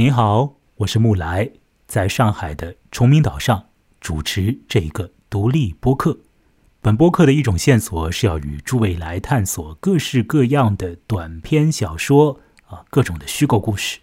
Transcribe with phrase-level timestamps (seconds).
[0.00, 1.50] 您好，我是木来，
[1.86, 3.66] 在上海的崇明岛上
[4.00, 6.18] 主持这一个独立播客。
[6.80, 13.98] 本播客的一种线索是要与诸位来探索各式各样的短篇小说啊，各种的虚构故事。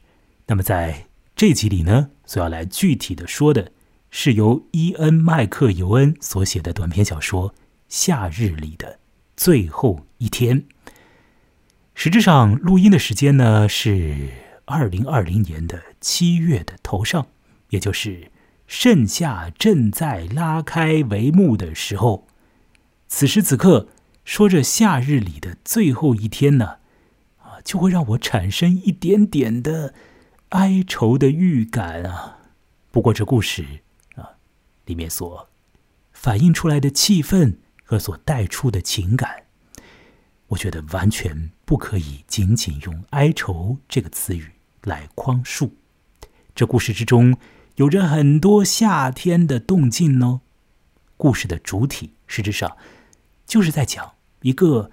[0.46, 3.72] 那么在这集里呢，所要来具体的说的
[4.12, 7.50] 是由伊恩·麦克尤恩所写的短篇小说
[7.90, 9.00] 《夏日里的
[9.36, 10.62] 最后一天》。
[11.96, 14.30] 实质上，录音的时间呢是
[14.70, 17.28] 二零二零年的七月的头上，
[17.70, 18.30] 也就是
[18.68, 22.28] 盛夏正在拉开帷幕的时候。
[23.08, 23.88] 此时此刻，
[24.26, 26.80] 说着夏日里的最后一天呢，
[27.38, 29.94] 啊，就会让我产生一点点的
[30.50, 32.40] 哀愁的预感啊。
[32.92, 33.66] 不过这故事
[34.16, 34.32] 啊，
[34.86, 35.48] 里面所
[36.12, 37.56] 反映出来的气氛
[37.86, 39.44] 和所带出的情感。
[40.48, 44.52] 我觉得完全不可以仅仅用“哀愁”这个词语
[44.88, 45.76] 来框束。
[46.56, 47.38] 这故事之中
[47.76, 50.42] 有着很多夏天的动静呢。
[51.18, 52.78] 故事的主体实质上
[53.46, 54.90] 就是在讲一个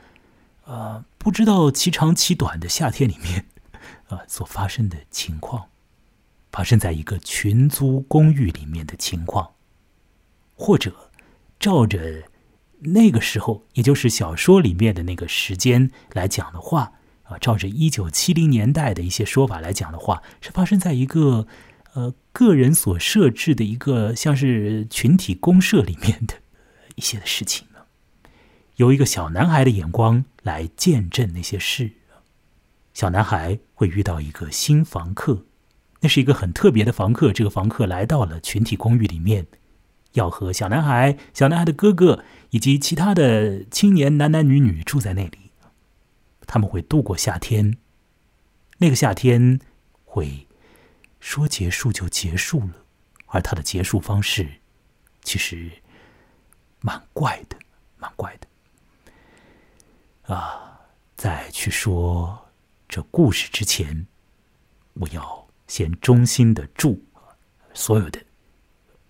[0.64, 3.46] 呃不知道其长其短的夏天里面
[4.08, 5.68] 啊所发生的情况，
[6.52, 9.55] 发生在一个群租公寓里面的情况，
[10.55, 11.11] 或者
[11.58, 12.24] 照着。
[12.86, 16.92] 那个时候，也就是小说里面的那个时间来讲的话，
[17.25, 21.47] 啊，照着一九七零年代的一些说法来讲的话，是发生在一个
[21.92, 26.34] 呃个人所设置的一个像是群体公社里面的
[26.95, 27.80] 一些的事情呢。
[28.77, 31.92] 由一个小男孩的眼光来见证那些事。
[32.92, 35.45] 小男孩会遇到一个新房客，
[36.00, 37.33] 那是一个很特别的房客。
[37.33, 39.47] 这个房客来到了群体公寓里面。
[40.12, 45.43] 要和小男孩、小男孩的哥哥以及其他的青年男男女女住在那里，
[46.46, 47.76] 他们会度过夏天。
[48.78, 49.60] 那个夏天
[50.04, 50.46] 会
[51.20, 52.74] 说结束就结束了，
[53.26, 54.60] 而它的结束方式
[55.22, 55.70] 其实
[56.80, 57.56] 蛮怪的，
[57.96, 60.34] 蛮怪的。
[60.34, 60.80] 啊，
[61.16, 62.48] 在去说
[62.88, 64.06] 这故事之前，
[64.94, 67.02] 我要先衷心的祝
[67.72, 68.20] 所有的。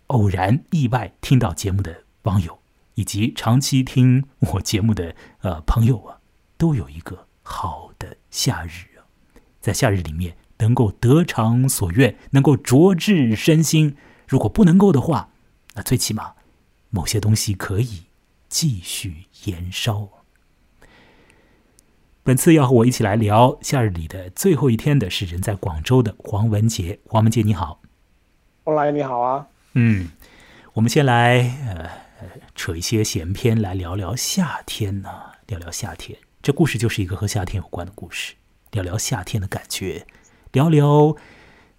[0.08, 2.60] 偶然意外听到节目的网友，
[2.94, 6.13] 以及长期听我节目的呃朋友啊，
[6.56, 9.04] 都有一个好的夏日啊，
[9.60, 13.96] 在夏日里面能够得偿所愿，能够着治身心。
[14.26, 15.30] 如果不能够的话，
[15.74, 16.34] 那最起码
[16.90, 18.04] 某些东西可以
[18.48, 20.08] 继续延烧。
[22.22, 26.98] 本次要和我一起来聊夏日里的最后一天的是人在广州的黄文杰。
[27.06, 27.82] 黄文杰你好，
[28.64, 29.46] 后来你好啊。
[29.74, 30.08] 嗯，
[30.72, 31.90] 我们先来呃
[32.54, 35.10] 扯一些闲篇来聊聊夏天呢，
[35.46, 36.18] 聊聊夏天。
[36.44, 38.34] 这故事就是一个和夏天有关的故事，
[38.70, 40.06] 聊聊夏天的感觉，
[40.52, 41.16] 聊聊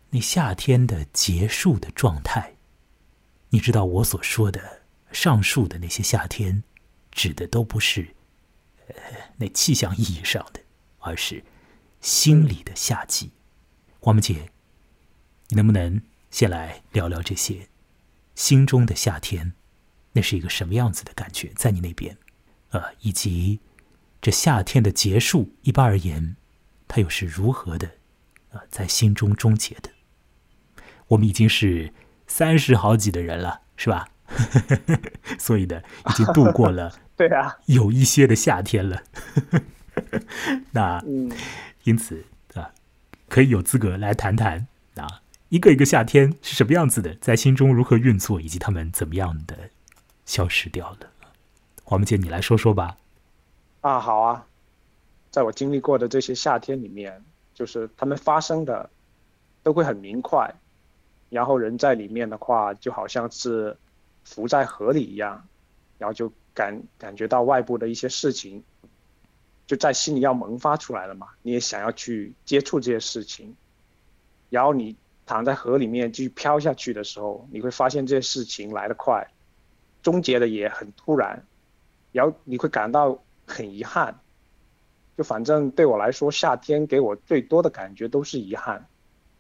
[0.09, 2.55] 那夏天的结束的状态。
[3.49, 4.81] 你知道我所说的
[5.11, 6.63] 上述的那些夏天，
[7.11, 8.15] 指的都不是
[8.87, 8.95] 呃
[9.37, 10.59] 那气象意义上的，
[10.97, 11.43] 而是
[12.01, 13.29] 心里的夏季。
[13.99, 14.49] 黄梅姐，
[15.49, 16.01] 你能不能
[16.31, 17.67] 先来聊聊这些？
[18.33, 19.53] 心中的夏天，
[20.13, 21.51] 那是一个什么样子的感觉？
[21.55, 22.17] 在你那边，
[22.71, 23.59] 呃，以及
[24.25, 26.36] 这夏天的结束，一般而言，
[26.88, 27.91] 它又是如何的，
[28.50, 29.91] 啊，在心中终结的？
[31.09, 31.94] 我们已经是
[32.25, 34.09] 三十好几的人了，是吧？
[35.38, 39.03] 所以呢，已经度过了 对啊，有一些的夏天了。
[40.74, 41.00] 那
[41.84, 42.25] 因此
[42.56, 42.72] 啊，
[43.30, 44.66] 可以有资格来谈谈
[44.96, 45.22] 啊。
[45.50, 49.69] 一个一个夏天是什么样子的，在心中如何运作，以及他们怎么样的
[50.25, 51.12] 消失掉了？
[51.84, 52.97] 黄梅姐，你来说说吧。
[53.85, 54.47] 啊，好啊，
[55.29, 57.23] 在我经历过的这些夏天里面，
[57.53, 58.90] 就是他们发生的
[59.62, 60.56] 都会很明快，
[61.29, 63.78] 然后人在里面的话，就好像是
[64.24, 65.47] 浮在河里一样，
[66.00, 68.63] 然后就感感觉到外部的一些事情，
[69.68, 73.56] 就在心里要萌发出来了嘛，你也想要去接触这些事情，
[74.50, 74.95] 然后你。
[75.28, 79.27] 躺在河里面继续飘下去的时候，你会发现这些事情来得快，
[80.04, 81.44] 终结的也很突然，
[82.12, 84.19] 然后你会感到很遗憾。
[85.18, 88.86] 就反正对我来说，夏天给我最多的感觉都是遗憾，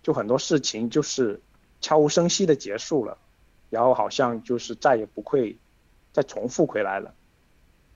[0.01, 1.41] 就很多事情就是
[1.81, 3.17] 悄无声息的结束了，
[3.69, 5.57] 然后好像就是再也不会
[6.13, 7.13] 再重复回来了，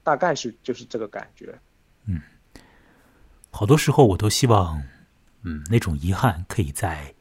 [0.04, 1.58] 大概是就是这个感觉。
[2.06, 2.22] 嗯，
[3.50, 4.84] 好多时候我都希望，
[5.44, 7.14] 嗯，那种遗憾可以在。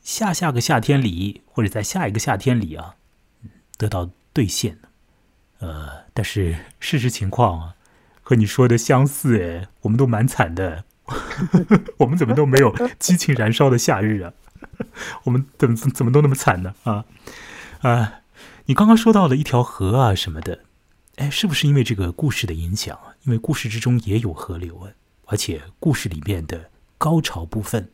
[0.00, 2.96] 下下个夏天里，或者在下一个夏天里啊，
[3.76, 4.78] 得到兑现
[5.58, 7.76] 呃，但是事实情况啊，
[8.30, 10.84] 和你说的相似哎，我们都蛮惨的。
[11.98, 14.32] 我们怎么都没有激情燃烧的夏日啊？
[15.26, 16.72] 我们怎么怎么都那么惨呢？
[16.84, 17.04] 啊
[17.80, 18.20] 啊！
[18.66, 20.60] 你刚刚说到了一条河啊什么的，
[21.16, 23.16] 哎，是不是因为这个故事的影响啊？
[23.24, 24.92] 因为故事之中也有河流啊，
[25.26, 27.90] 而且故事里面的高潮部分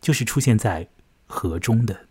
[0.00, 0.86] 就是出现在
[1.26, 2.02] 河中的。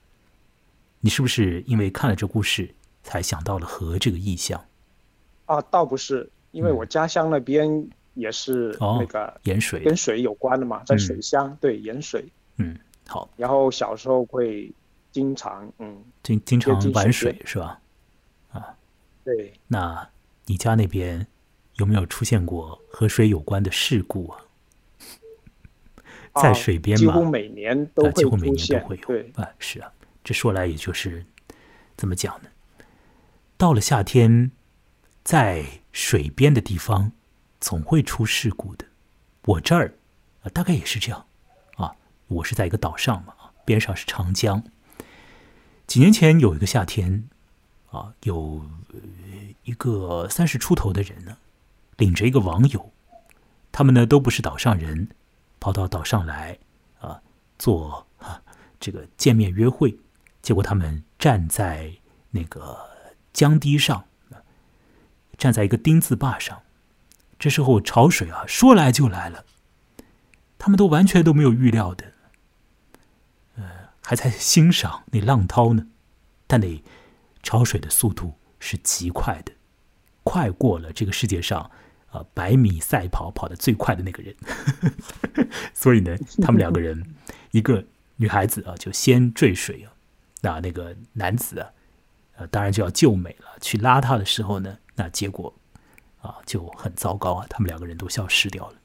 [1.00, 4.66] 你是不是因为看了这故事才想到了河这个意象？
[5.46, 12.26] 啊，倒不是，因为我家乡那边也是那个盐水，跟水有关的嘛，在水乡，对盐水。
[12.58, 13.30] 嗯，好。
[13.38, 14.72] 然后小时候会
[15.12, 17.80] 经常，嗯，经经常玩水是吧？
[18.52, 18.76] 啊，
[19.24, 19.54] 对。
[19.68, 20.08] 那
[20.46, 21.26] 你家那边
[21.76, 24.42] 有没有出现过和水有关的事故啊？
[26.36, 29.06] 在水边嘛，几乎每年都会几乎每年都会有。
[29.06, 29.92] 对，啊，是啊。
[30.24, 31.26] 这说来也就是
[31.98, 32.50] 怎么讲呢？
[33.58, 34.52] 到了夏天，
[35.24, 37.12] 在水边的地方
[37.60, 38.86] 总会出事故的。
[39.44, 39.96] 我这儿
[40.44, 41.26] 啊，大概也是这样
[41.76, 41.96] 啊。
[42.28, 43.34] 我是在一个岛上嘛，
[43.66, 44.64] 边上是长江。
[45.88, 47.28] 几年前有一个夏天
[47.90, 48.64] 啊，有
[49.64, 51.38] 一个三十出头的人呢，
[51.98, 52.92] 领着一个网友，
[53.72, 55.10] 他们呢都不是岛上人，
[55.60, 56.60] 跑到岛上来
[57.00, 57.22] 啊，
[57.58, 58.42] 做啊
[58.80, 59.98] 这个见面约会。
[60.42, 61.92] 结果他们站在
[62.30, 62.78] 那个
[63.34, 64.06] 江堤上，
[65.40, 66.62] 站在一个丁字坝上。
[67.40, 69.46] 这时候潮水啊，说来就来了。
[70.60, 72.12] 他们都完全都没有预料的，
[73.56, 73.64] 呃，
[74.04, 75.88] 还在欣赏那浪涛呢。
[76.46, 76.84] 但那
[77.42, 79.54] 潮水的速度是极快的，
[80.26, 81.72] 快过了这个世界上
[82.12, 84.36] 啊百米赛跑跑得最快的那个人。
[85.74, 87.16] 所以呢，他们两个人，
[87.52, 87.86] 一个
[88.18, 89.94] 女孩子啊，就先坠水啊。
[90.42, 91.70] 那那个男子啊，
[92.36, 93.58] 呃，当然就要救美了。
[93.62, 95.54] 去拉他的时候呢，那结果
[96.20, 98.76] 啊就很糟糕啊，他们两个人都消失掉了。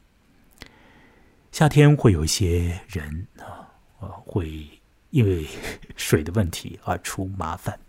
[1.51, 3.67] 夏天会有一些人啊，
[4.25, 4.81] 会
[5.11, 5.45] 因为
[5.97, 7.81] 水的问题而出麻烦。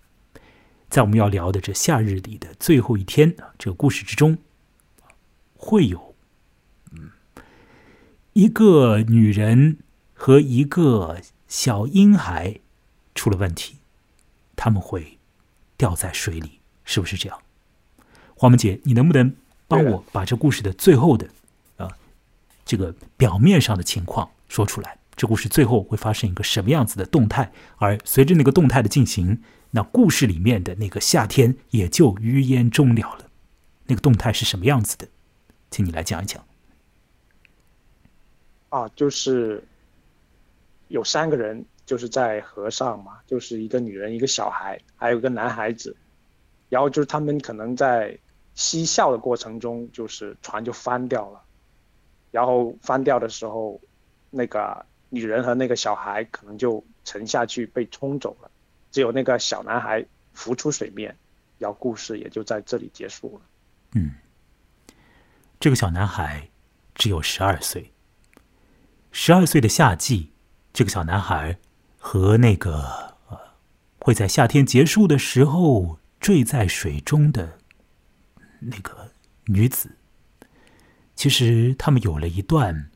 [0.90, 4.40] 在我们要聊的这夏日里的最后一天，这个故事之中，
[5.56, 6.16] 会有
[6.94, 7.12] 嗯
[8.34, 9.78] 一个女人
[10.16, 12.60] 和一个小婴孩。
[13.14, 13.78] 出了问题，
[14.58, 15.20] 他们会
[15.78, 17.42] 掉在水里，是不是这样？
[18.36, 19.34] 黄梅姐，你能不能
[19.68, 21.28] 帮我把这故事的最后的
[21.78, 21.90] 啊
[22.66, 24.98] 这个表面上的情况说出来？
[25.16, 27.52] 这故事最后会发生一个什么样子的动态？
[27.78, 29.42] 而随着那个动态的进行，
[29.72, 33.26] 那故事里面的那个夏天也就于焉终了了。
[33.86, 35.08] 那个动态是什么样子的？
[35.72, 36.44] 请你来讲一讲。
[38.70, 39.64] 啊，就是
[40.90, 41.66] 有三个人。
[41.86, 45.96] 就是在河上嘛，就是一个女人，一个小孩，还有一个男孩子，
[46.68, 48.18] 然后就是他们可能在
[48.56, 51.42] 嬉笑的过程中，就是船就翻掉了，
[52.32, 53.80] 然后翻掉的时候，
[54.32, 58.50] 那个女人和那个小孩可能就沉下去被冲走了，
[58.92, 60.04] 只有那个小男孩
[60.34, 61.16] 浮出水面，
[61.60, 63.42] 然后故事也就在这里结束了。
[63.94, 64.12] 嗯，
[65.60, 66.50] 这个小男孩
[66.96, 67.92] 只有十二岁，
[69.12, 70.32] 十二岁的夏季，
[70.74, 71.58] 这个小男孩。
[72.08, 73.40] 和那个呃，
[73.98, 77.58] 会在夏天结束的时候坠在水中的
[78.66, 79.12] 那个
[79.46, 79.98] 女子，
[81.16, 82.90] 其实他们有了一段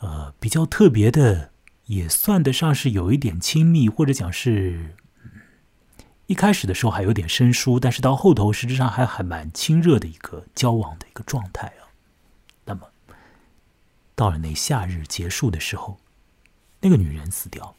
[0.00, 1.52] 呃比较特别的，
[1.86, 4.96] 也算得上是有一点亲密，或者讲是
[6.26, 11.88] 一开始的时候还有点生疏，但是到后头实质上还还蛮亲热的一个交往的一个状态啊。
[12.64, 12.88] 那么
[14.14, 15.98] 到了那夏日结束的时候，
[16.80, 17.74] 那个女人死掉。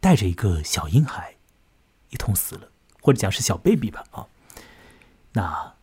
[0.00, 1.36] 带着一个小婴孩，
[2.10, 2.68] 一同死了，
[3.00, 4.26] 或者讲是小 baby 吧啊。
[5.32, 5.74] 那，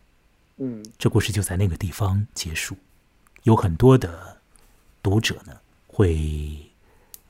[0.58, 2.76] 嗯，这故事就在那个地方结束。
[3.42, 4.38] 有很多的
[5.02, 6.70] 读者呢，会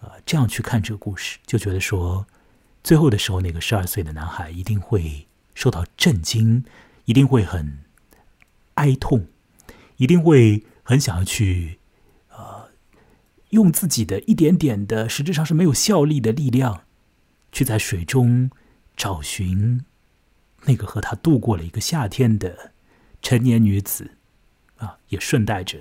[0.00, 2.27] 呃这样去看这个故事，就觉得说，
[2.83, 6.65] 最后的时候，那个十二岁的男孩一定会受到震惊，
[7.05, 7.85] 一定会很
[8.75, 9.27] 哀痛，
[9.97, 11.79] 一定会很想要去
[12.31, 12.69] 呃。
[13.50, 16.85] 用自己的一点点的，实质上是没有效力的力量，
[17.50, 18.49] 去在水中
[18.97, 19.85] 找寻
[20.64, 22.73] 那个和他度过了一个夏天的
[23.23, 24.17] 成年女子，
[24.79, 25.81] 啊，也顺带着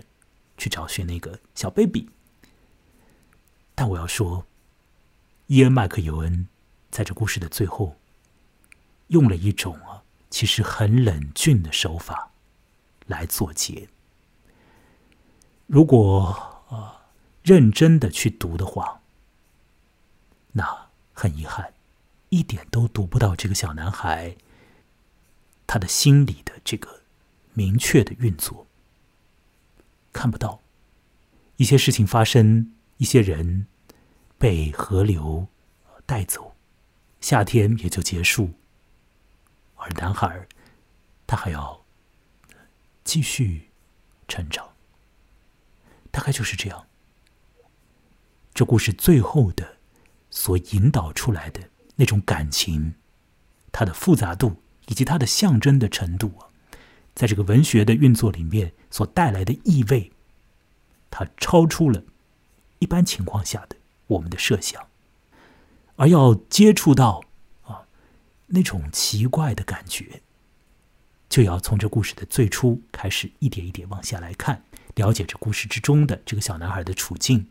[0.57, 2.09] 去找寻那个小 baby。
[3.75, 4.45] 但我要说，
[5.47, 6.47] 伊恩·麦克尤恩
[6.91, 7.95] 在这故事的最后，
[9.07, 12.31] 用了一种啊，其实很冷峻的手法
[13.07, 13.89] 来作结。
[15.67, 16.97] 如果啊。
[17.41, 19.01] 认真的去读的话，
[20.51, 21.73] 那很遗憾，
[22.27, 24.35] 一点都读不到这个小男孩
[25.71, 27.03] 他的心里的这个
[27.53, 28.65] 明确的运作，
[30.11, 30.63] 看不到
[31.57, 33.67] 一些事情发生，一些人
[34.39, 35.47] 被河流
[36.07, 36.55] 带走，
[37.21, 38.49] 夏天也就结束，
[39.75, 40.47] 而男孩
[41.27, 41.85] 他还要
[43.03, 43.69] 继续
[44.27, 44.67] 成长，
[46.09, 46.87] 大概就是这样。
[48.55, 49.77] 这故事最后的
[50.31, 52.95] 所引导出来的那种感情，
[53.71, 56.51] 它的复杂度以及它的象征的程度啊，
[57.15, 60.11] 在这个文学的运作里面所带来的意味，
[61.09, 62.03] 它超出了
[62.79, 63.77] 一般情况下的
[64.07, 64.87] 我们的设想，
[65.95, 67.23] 而要接触到
[67.63, 67.83] 啊
[68.47, 70.21] 那种奇怪的感觉，
[71.29, 74.63] 就要从这故事的最初开始一点一点往下来看，
[74.95, 77.47] 了解这故事之中的这个小男孩的处境。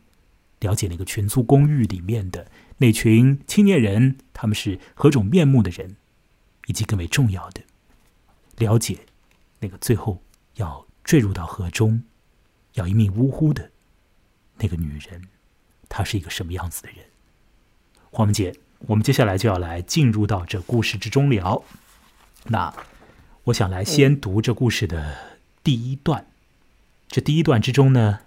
[0.61, 5.95] 了解那个群租公寓里面的那群青年人，他们是何种面目的人，
[6.69, 7.63] 以及更为重要的，
[8.59, 8.99] 了解
[9.59, 10.23] 那个最后
[10.57, 12.03] 要坠入到河中，
[12.75, 13.71] 要一命呜呼的
[14.59, 15.23] 那个女人，
[15.89, 16.99] 她是一个什么样子的人？
[18.11, 21.65] 黄文杰，我们接下来就要来进入到这故事之中了。
[22.45, 22.73] 那
[23.45, 26.27] 我想来先读这故事的第一段。
[27.09, 28.21] 这第一段之中呢，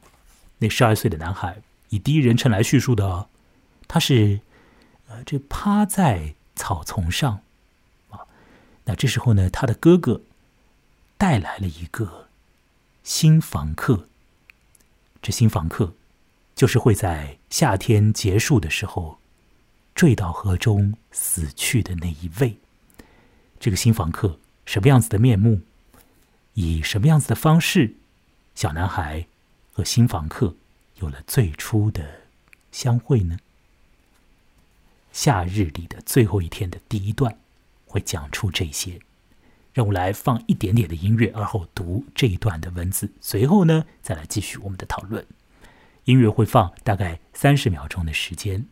[0.58, 1.62] 那十二岁的男孩。
[1.90, 3.28] 以第一人称来叙述的，
[3.88, 4.40] 他是，
[5.08, 7.42] 呃，这趴在草丛上，
[8.86, 10.22] 那这时候呢，他的哥哥
[11.18, 12.28] 带来了一个
[13.04, 14.08] 新房客。
[15.22, 15.94] 这新房客
[16.56, 19.20] 就是会在夏天结束的时候
[19.94, 22.58] 坠到河中死去的那一位。
[23.60, 25.62] 这个新房客什么样子的面目，
[26.56, 27.96] 以什么样子的方式，
[28.56, 29.28] 小男孩
[29.74, 30.56] 和新房客。
[30.98, 32.28] 有了最初的
[32.72, 33.40] 相会呢。
[35.12, 37.36] 夏日里的最后一天的第一段
[37.92, 39.00] 会讲出这些，
[39.74, 45.26] 让我来放一点点的音乐，而后读这一段的文字，随后呢再来继续我们的讨论。
[46.06, 48.66] 音乐会放大概三十秒钟的时间。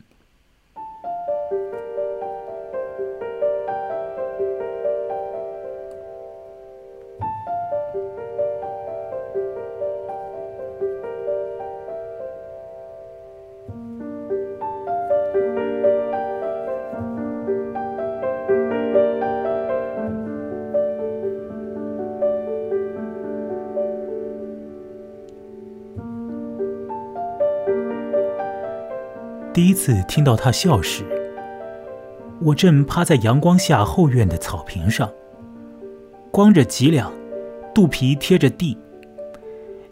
[29.60, 31.04] 第一次听到他笑时，
[32.40, 35.12] 我正趴在阳光下后院的草坪上，
[36.32, 37.12] 光着脊梁，
[37.76, 38.78] 肚皮贴着地。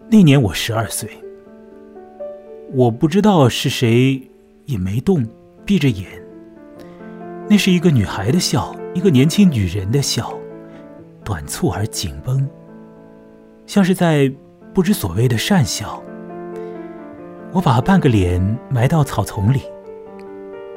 [0.09, 1.09] 那年我十二岁，
[2.71, 4.31] 我不知道是谁，
[4.67, 5.27] 也没动，
[5.65, 6.07] 闭着眼。
[7.49, 10.33] 那是一个女孩的笑，一个年轻女人的笑，
[11.25, 12.47] 短促而紧绷，
[13.65, 14.33] 像是在
[14.73, 16.01] 不知所谓的讪笑。
[17.53, 19.61] 我把半个脸埋到草丛里，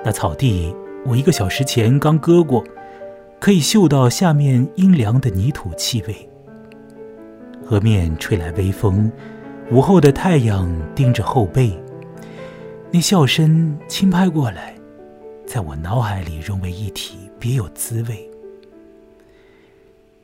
[0.04, 0.74] 那草地
[1.04, 2.64] 我一个小时前刚割过，
[3.38, 6.28] 可以嗅到下面阴凉的泥土气味。
[7.64, 9.10] 河面吹来微风，
[9.70, 11.76] 午后的太阳盯着后背，
[12.90, 14.74] 那笑声轻拍过来，
[15.46, 18.30] 在我脑海里融为一体，别有滋味。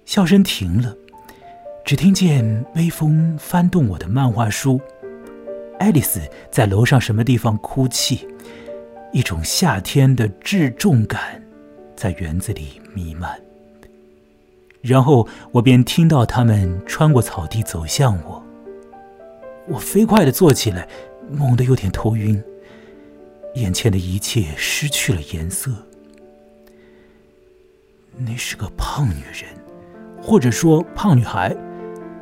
[0.05, 0.95] 笑声停了，
[1.85, 4.81] 只听见微风翻动我的漫画书。
[5.79, 8.27] 爱丽丝在楼上什么地方哭泣？
[9.13, 11.43] 一种夏天的至重感
[11.95, 13.39] 在园子里弥漫。
[14.83, 18.43] 然后我便听到他们穿过草地走向我。
[19.69, 20.87] 我飞快的坐起来，
[21.31, 22.43] 猛地有点头晕。
[23.55, 25.73] 眼前的一切失去了颜色。
[28.19, 29.51] 那是个胖女人，
[30.23, 31.57] 或者说胖女孩，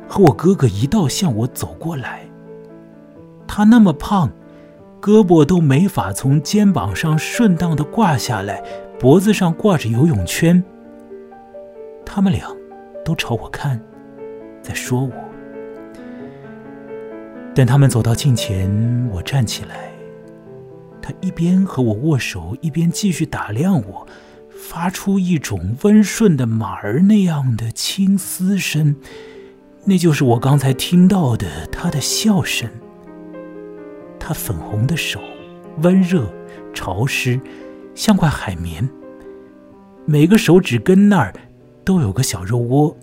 [0.07, 2.25] 和我哥哥一道向我走过来。
[3.47, 4.31] 他那么胖，
[5.01, 8.63] 胳膊都没法从肩膀上顺当的挂下来，
[8.99, 10.63] 脖子上挂着游泳圈。
[12.05, 12.47] 他们俩
[13.03, 13.79] 都朝我看，
[14.61, 15.11] 在说我。
[17.53, 19.89] 等他们走到近前，我站起来，
[21.01, 24.07] 他一边和我握手，一边继续打量我，
[24.49, 28.95] 发出一种温顺的马儿那样的轻嘶声，
[29.85, 32.69] 那就是我刚才听到的他的笑声。
[34.27, 35.19] 他粉红的手，
[35.83, 36.27] 温热、
[36.73, 37.39] 潮湿，
[37.93, 38.89] 像块海绵。
[40.03, 41.31] 每个手指根那儿
[41.83, 42.97] 都有个小肉窝。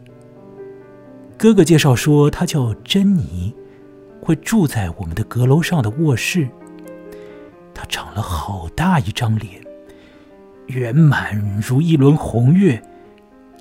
[1.39, 3.55] 哥哥介绍说，他叫珍妮，
[4.21, 6.49] 会住在我们的阁楼上的卧室。
[7.73, 9.63] 他长了好大一张脸，
[10.67, 12.83] 圆满如一轮红月，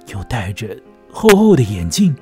[0.07, 0.75] 又戴着
[1.11, 2.15] 厚厚的眼镜，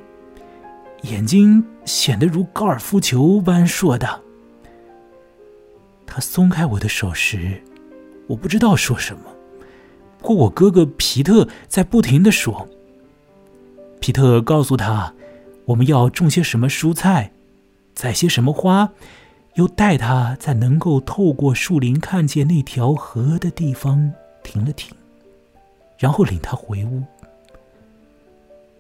[1.04, 4.20] 眼睛显得如高尔夫球般硕大。
[6.10, 7.62] 他松开我的手时，
[8.28, 9.22] 我不知道说什么。
[10.18, 12.68] 不过我哥哥皮特在不停的说。
[14.02, 15.14] 皮特告诉他，
[15.66, 17.32] 我们要种些什么蔬菜，
[17.94, 18.90] 栽些什么花，
[19.56, 24.12] 又带他在能够透过树林看见那条河的地方
[24.42, 24.96] 停了停，
[25.98, 27.04] 然后领他回屋。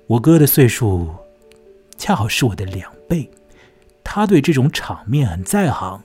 [0.07, 1.09] 我哥的岁数
[1.98, 3.29] 恰好是我的两倍，
[4.03, 6.01] 他对这种场面很在行，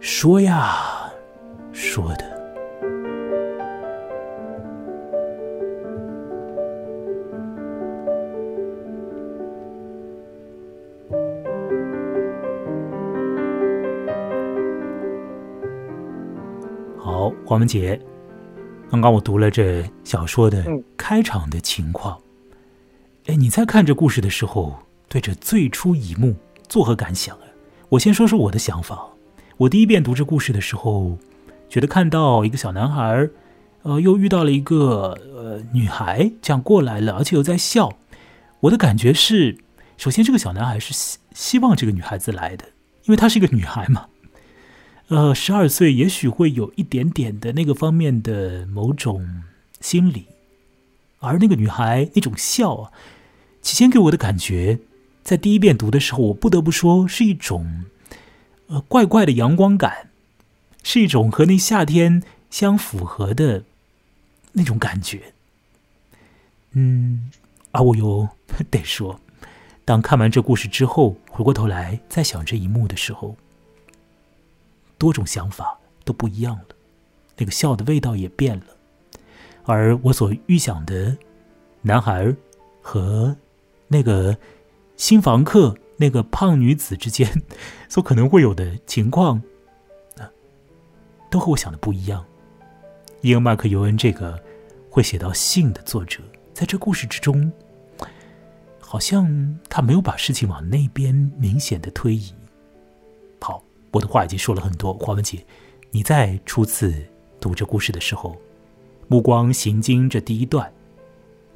[0.00, 1.12] 说呀
[1.72, 2.38] 说的。
[16.96, 18.00] 好，黄文杰，
[18.90, 20.64] 刚刚我读了这小说的
[20.96, 22.18] 开场的情况。
[23.26, 24.74] 哎，你在看这故事的时候，
[25.08, 26.34] 对这最初一幕
[26.68, 27.42] 作何感想啊？
[27.88, 29.08] 我先说说我的想法。
[29.58, 31.18] 我第一遍读这故事的时候，
[31.68, 33.28] 觉得看到一个小男孩，
[33.82, 37.98] 呃，又遇到了一个呃女孩，这样过来了，而且又在笑。
[38.60, 39.58] 我的感觉是，
[39.96, 42.66] 首先这个小男孩是希希望这个女孩子来的，
[43.06, 44.06] 因为她是一个女孩嘛。
[45.08, 49.42] 呃，十二岁也许会有一点点的那个方面的某种
[49.80, 50.26] 心理，
[51.18, 52.92] 而那个女孩那种笑啊。
[53.60, 54.78] 起先给我的感觉，
[55.24, 57.86] 在第一遍读的时候，我不得不说是一种，
[58.68, 60.10] 呃，怪怪的阳光感，
[60.82, 63.64] 是一种和那夏天相符合的
[64.52, 65.34] 那种感觉。
[66.72, 67.30] 嗯，
[67.72, 68.28] 而我又
[68.70, 69.20] 得说，
[69.84, 73.36] 当看完这故事之后，回过头来再想这一幕的时候，
[74.96, 76.64] 多种想法都不一样了，
[77.36, 78.64] 那个笑的味道也变了，
[79.64, 81.16] 而我所预想的
[81.82, 82.34] 男孩
[82.80, 83.36] 和。
[83.90, 84.36] 那个
[84.98, 87.42] 新房客，那个胖女子之间
[87.90, 89.42] 所可能会有的情况，
[90.16, 90.30] 啊，
[91.28, 92.24] 都和我想的不一样。
[93.20, 94.40] 伊恩·麦克尤恩这个
[94.88, 96.20] 会写到信的作者，
[96.54, 97.52] 在这故事之中，
[98.80, 102.32] 好像他没有把事情往那边明显的推移。
[103.40, 104.94] 好，我的话已经说了很多。
[104.94, 105.44] 华文姐，
[105.90, 106.94] 你在初次
[107.40, 108.36] 读这故事的时候，
[109.08, 110.72] 目光行经这第一段，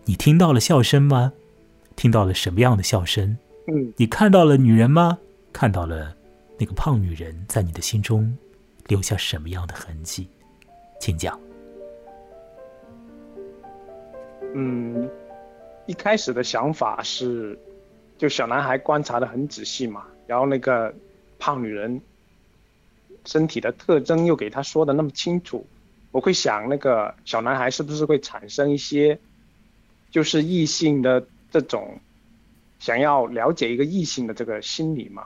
[0.04, 1.32] 你听到了笑声吗？
[1.94, 3.38] 听到了什么样的笑声？
[3.66, 5.18] 嗯，你看到了女人吗？
[5.52, 6.16] 看到了
[6.58, 8.36] 那个胖女人在你的心中
[8.88, 10.28] 留下什么样的痕迹？
[11.00, 11.38] 请讲。
[14.54, 15.08] 嗯，
[15.86, 17.58] 一开始的想法是，
[18.18, 20.92] 就小男孩观察的很仔细嘛，然后那个
[21.38, 22.00] 胖女人
[23.24, 25.66] 身体的特征又给他说的那么清楚，
[26.10, 29.18] 我会想那个小男孩是不是会产生一些，
[30.10, 31.24] 就是异性的。
[31.52, 32.00] 这种
[32.82, 35.22] 想要了解一个异性的这个心理嘛，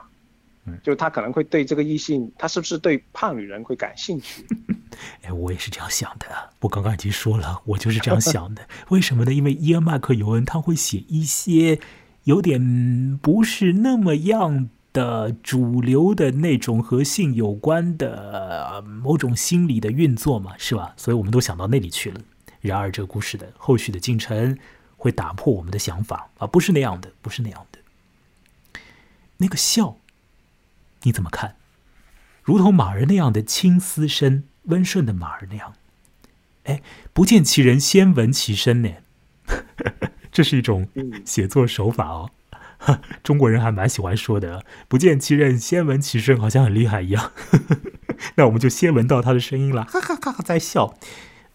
[0.65, 4.45] 嗯，就他可能会对这个异性，他是不是对胖女人会感兴趣？
[5.23, 6.27] 哎，我也是这样想的。
[6.59, 8.61] 我刚刚已经说了，我就是这样想的。
[8.89, 9.33] 为什么呢？
[9.33, 11.79] 因为伊恩·麦克尤恩他会写一些
[12.25, 20.93] 有点不是那么样的主流的那种和性有关的某种心理的运作嘛，是吧？
[20.95, 22.21] 所以我们都想到那里去了。
[22.61, 24.55] 然而，这个故事的后续的进程。
[24.97, 26.47] 会打破我们的想法啊！
[26.47, 27.79] 不是那样的，不是那样的。
[29.37, 29.97] 那个笑，
[31.03, 31.55] 你怎么看？
[32.43, 35.73] 如同马儿那样的青丝声，温顺的马儿那样。
[36.63, 36.81] 哎，
[37.13, 38.89] 不见其人，先闻其声呢。
[40.31, 40.89] 这是一种
[41.25, 42.31] 写作手法哦。
[43.23, 47.31] 中国人还蛮喜欢说的，“不见其人，先闻其声”，好像很厉害一样。
[48.35, 50.95] 那我们就先闻到他的声音了，哈哈哈哈，在笑。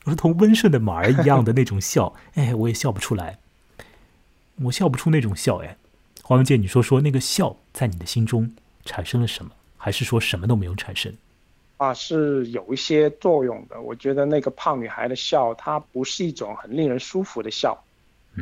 [0.04, 3.38] 如同温顺的马儿一样的那种笑，哎，我也笑不出来，
[4.62, 5.76] 我笑不出那种笑，哎，
[6.22, 8.52] 黄文杰，你说说那个笑在你的心中
[8.84, 11.12] 产生了什么，还是说什么都没有产生？
[11.76, 13.80] 啊，是有一些作用的。
[13.80, 17.82] 我觉得那个胖女孩的笑，它不是一种很令人舒服的笑，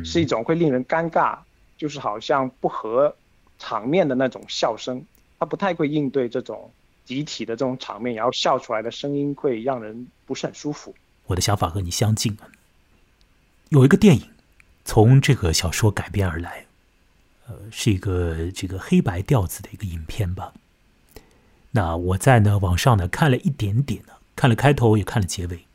[0.03, 1.37] 是一种会令人尴尬，
[1.77, 3.15] 就是好像不合
[3.57, 5.03] 场面的那种笑声。
[5.39, 6.71] 她不太会应对这种
[7.03, 10.93] 集体的这种场面，然后笑出来的声音会让人不是很舒服。
[11.31, 12.37] 我的想法和你相近。
[13.69, 14.29] 有一个电影
[14.83, 16.65] 从这个小说改编而来，
[17.47, 20.53] 呃，是一个这个黑白调子的一个影片吧。
[21.71, 25.65] 那我在呢网上呢看了一点点呢，看了开头也看了结尾。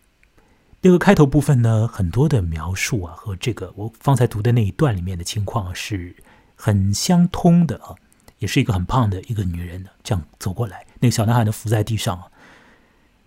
[0.82, 6.14] 那个开头部分呢，很多的描述啊和这个我方才读的那一段里面的情况是
[6.54, 7.94] 很相通的啊。
[8.38, 12.28] 也是一个很胖的一个女人呢，这样走过来，那个小男孩呢伏在地上啊，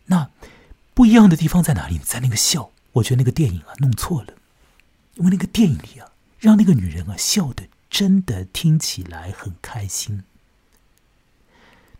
[0.06, 0.30] 那。
[1.00, 1.98] 不一样的地方在哪里？
[1.98, 4.34] 在那个笑，我觉得那个电影啊弄错了，
[5.16, 10.24] 因为那个电影里啊，让那个女人啊笑的真的听起来很开心。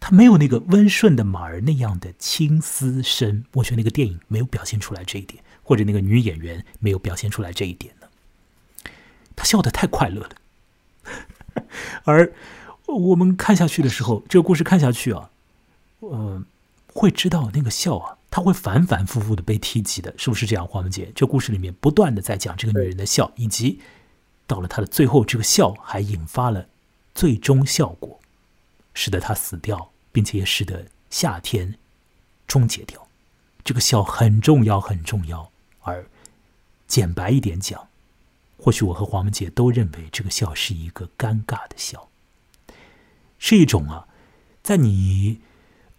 [0.02, 3.46] 他没有那个温顺的马儿那样的青丝声。
[3.54, 8.08] 我觉得那个电影没有表现出来这一点，或者那个女演员没有表现出来这一点呢。
[9.34, 11.64] 他笑的太快乐了，
[12.04, 12.34] 而
[12.86, 15.30] 我们看下去的时候，这个故事看下去啊，
[16.00, 16.44] 呃，
[16.94, 20.68] 会知道那个笑啊，他会反反复复的被提及的，是不是这样？
[20.68, 23.80] 黄文杰，这故事里面不断的在讲这个女人的笑，以及
[24.46, 26.68] 到了她的最后，这个笑还引发了
[27.14, 28.20] 最终效果，
[28.94, 31.76] 使得她死掉，并且也使得夏天
[32.48, 33.08] 终结掉。
[33.64, 35.52] 这个笑很重要，很重要。
[35.82, 36.06] 而
[36.88, 37.88] 简白一点讲。
[38.62, 42.10] 或许我和黄文杰都认为这个笑是一个尴尬的笑，
[43.38, 44.06] 是一种啊，
[44.62, 45.40] 在你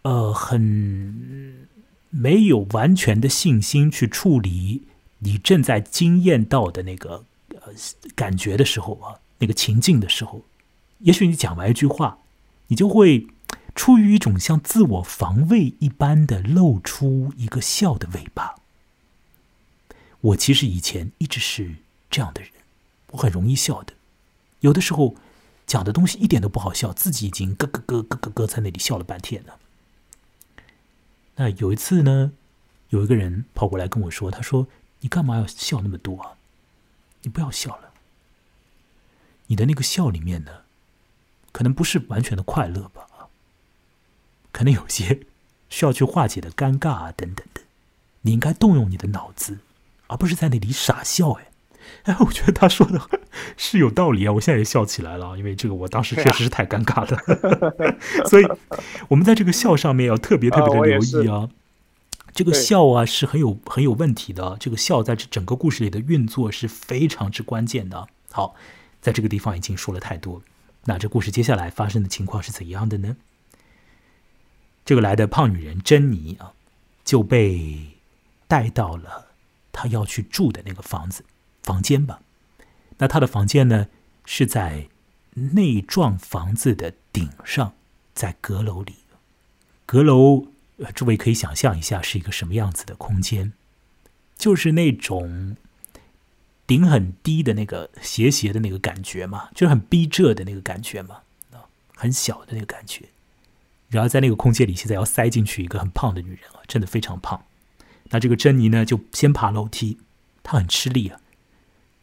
[0.02, 1.66] 呃很
[2.10, 4.82] 没有完全的信心去处理
[5.20, 7.72] 你正在经验到的那个呃
[8.14, 10.42] 感觉的时候啊，那个情境的时候，
[10.98, 12.18] 也许你讲完一句话，
[12.68, 13.26] 你就会
[13.74, 18.56] 出于一种像自我防卫一般的露出一个笑的尾巴。
[20.20, 21.76] 我其实以前一直是。
[22.12, 22.50] 这样的人，
[23.12, 23.92] 我很容易笑的。
[24.62, 25.14] 有的时候
[25.64, 29.59] 讲的东西一点都不好笑，自己已经咯咯咯咯咯咯在那里笑了半天了。
[31.40, 32.32] 那有一次呢，
[32.90, 34.68] 有一个人跑过来跟我说：“他说
[35.00, 36.36] 你干嘛要笑那么多啊？
[37.22, 37.94] 你不要笑了。
[39.46, 40.64] 你的那个笑里面呢，
[41.50, 43.06] 可能不是完全的快乐吧？
[44.52, 45.22] 可能有些
[45.70, 47.62] 需要去化解的尴尬啊，等等的。
[48.20, 49.60] 你应该动用你的脑子，
[50.08, 51.49] 而不是在那里傻笑。”哎。
[52.04, 53.00] 哎，我觉得他说的
[53.56, 54.32] 是有道理啊！
[54.32, 57.18] 我现在也笑起来了，因为这个我当时确实是太尴尬了。
[58.26, 58.46] 所以，
[59.08, 61.48] 我们在这个笑上面要特别特别的留意啊。
[62.32, 68.06] 这个笑啊是很有很有问题的，这个笑在这整个故事里的运作是非常之关键的。
[68.30, 68.54] 好，
[69.00, 70.40] 在这个地方已经说了太多，
[70.84, 73.16] 那这故事接下来发生的情况是怎样的呢？
[74.84, 76.52] 这个来的胖女人珍妮啊，
[77.04, 77.98] 就被
[78.46, 79.26] 带到了
[79.72, 81.24] 她要去住的那个房子。
[81.62, 82.20] 房间吧，
[82.98, 83.88] 那他的房间呢
[84.24, 84.88] 是在
[85.32, 87.74] 内幢房子的顶上，
[88.14, 88.94] 在阁楼里。
[89.86, 90.46] 阁楼，
[90.78, 93.52] 呃诸位可以想象一下是一个什么样子的空间，
[94.36, 95.56] 就是那种
[96.66, 103.06] 顶很低的那个斜斜的那个感觉嘛，就是很逼仄的那个感觉嘛，啊，很小的那个感觉。
[103.88, 107.44] 然后在那个空间里，现在要塞进去一个很胖的女人啊，真的非常胖。
[108.10, 109.98] 那这个珍妮呢，就先爬楼梯，
[110.42, 111.19] 她很吃力啊。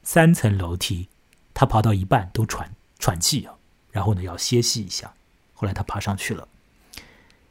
[0.10, 1.10] 三层楼梯，
[1.54, 3.56] 他爬到一半都喘喘气啊，
[3.92, 5.14] 然后呢要歇息一下。
[5.54, 6.48] 后来他爬上去了。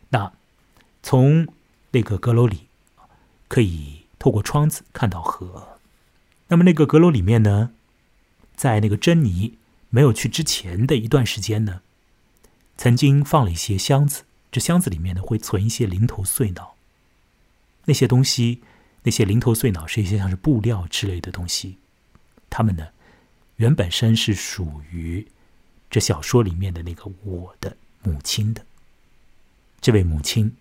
[0.09, 0.33] 那
[1.03, 1.47] 从
[1.91, 2.69] 那个阁楼里
[3.47, 5.77] 可以透过窗子看到河。
[6.49, 7.73] 那么那个阁楼里面呢，
[8.55, 9.59] 在那个珍妮
[9.91, 11.83] 没有去之前的一段时间呢，
[12.79, 14.25] 曾经放了一些箱子。
[14.51, 16.75] 这箱子里面呢会存一些零头碎脑。
[17.85, 18.63] 那些东西，
[19.03, 21.77] 那些零头碎脑是一些像是布料之类的东西。
[22.57, 22.89] 他们呢，
[23.57, 25.27] 原本身是属于
[25.91, 28.65] 这小说里面的那个我的母亲的。
[29.79, 30.57] 这位母亲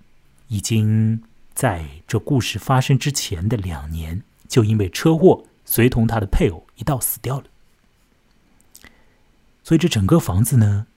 [0.50, 7.46] 已经在这故事发生之前的两年，就因为车祸随同他的配偶一道死掉了。
[9.64, 10.88] 所以这整个房子呢，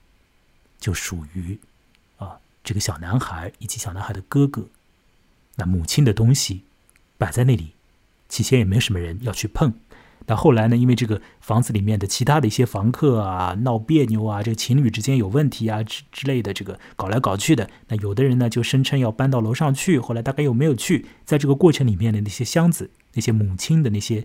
[0.81, 1.57] 就属于
[2.17, 4.67] 啊这个小男孩以及小男孩的哥哥。
[5.55, 6.65] 那母亲的东西
[7.17, 7.71] 摆在那里，
[8.27, 9.73] 起先也没什么人要去碰。
[10.29, 10.77] 那后来呢？
[10.77, 17.67] 因为这个房子里面的其他的一些房客啊闹别扭啊，这个情侣之间有问题啊之之类的，这个搞来搞去的。
[17.87, 21.07] 那有的人呢就声称要搬到楼上去，后来大概又没有去？
[21.25, 24.23] 在这个过程里面的那些箱子，那些母亲的那些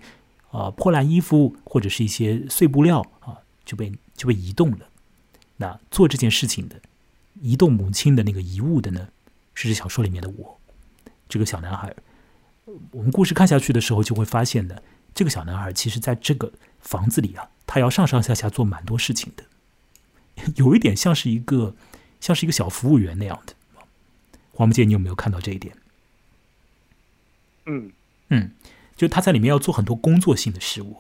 [0.51, 4.81] 啊破烂衣服或者是一些碎布料啊，就被就被移动了。
[5.57, 6.77] 那做这件事情的，
[7.41, 9.09] 移动母亲的那个遗物的呢，
[9.55, 10.59] 是这小说里面的我，
[11.31, 11.97] 这个小男孩。
[12.91, 14.83] 我们故事看下去的时候，就会发现的。
[15.15, 19.45] 这个小男孩其实在这个房子里啊，他要上上下下做蛮多事情的，
[20.57, 21.75] 有一点像是一个
[22.21, 23.55] 像是一个小服务员那样的。
[24.53, 25.77] 黄木剑，你有没有看到这一点？
[27.67, 27.91] 嗯
[28.29, 28.53] 嗯，
[28.97, 30.97] 就他在里面要做很多工作性的事物，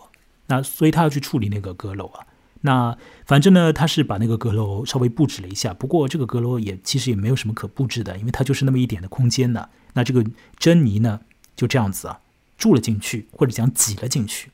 [0.47, 2.27] 那所以他要去处理那个阁楼啊。
[2.63, 2.97] 那
[3.27, 9.69] 反正呢，他是把那个阁楼稍微布置了一下，不过这个阁楼也其实也没有什么可布置的，因为它就是那么一点的空间呢。
[9.93, 10.25] 那这个
[10.57, 11.21] 珍妮呢，
[11.55, 12.21] 就这样子啊。
[12.57, 14.51] 住了进去，或者讲挤了进去。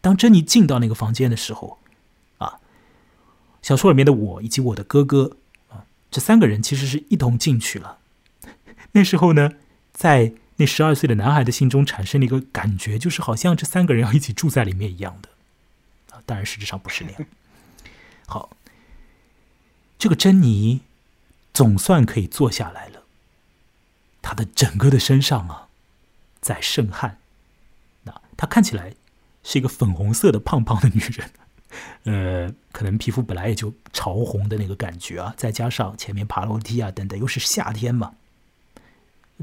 [0.00, 1.78] 当珍妮进到那个房间的时候，
[2.38, 2.60] 啊，
[3.62, 5.36] 小说里面的我以及我的哥哥
[5.70, 7.98] 啊，这三个人其实是一同进去了。
[8.92, 9.52] 那时候呢，
[9.92, 15.28] 在那十二岁的男孩的心中产生了一个感觉，就是好像这三个人要一起住在里面一样的。
[16.14, 17.26] 啊，当然实质上不是那样。
[18.26, 18.50] 好，
[19.98, 20.82] 这个珍妮
[21.52, 23.04] 总算可以坐下来了。
[24.20, 25.68] 她的整个的身上啊，
[26.44, 27.18] 在渗汗。
[28.02, 28.94] 那她看起来
[29.42, 31.30] 是一个粉红色的胖胖的女人，
[32.48, 38.12] 呃，可能皮肤本来也就潮红的那个感觉啊，再加上前面爬楼梯啊等等，又是夏天嘛，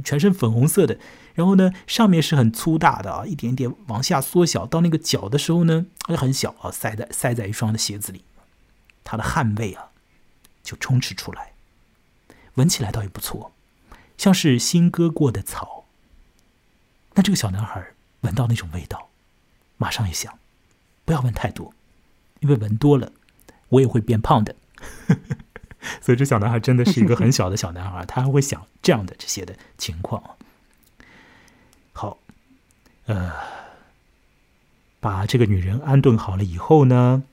[0.04, 1.00] 全身粉红色的。
[1.34, 8.24] 然后呢，上面是很粗大的啊，一点点往下缩小，到那个脚的时候呢，还很小啊，塞在塞在一双的鞋子里。
[9.04, 9.90] 她的汗味啊，
[10.62, 11.54] 就充斥出来，
[12.56, 13.54] 闻起来倒也不错，
[14.18, 15.81] 像是新割过的草。
[17.14, 17.86] 那这个小男孩
[18.22, 19.10] 闻到那种味道，
[19.78, 20.40] 马上一想，
[21.04, 21.74] 不要闻太多，
[22.40, 23.12] 因为闻多了，
[23.70, 24.56] 我也会变胖的。
[26.02, 30.24] 所以这小男孩真的是一个很小的小男孩，他还会想这样的这些的情况。
[31.92, 32.18] 好，
[33.08, 33.34] 呃，
[35.00, 37.24] 把这个女人安顿好了以后呢，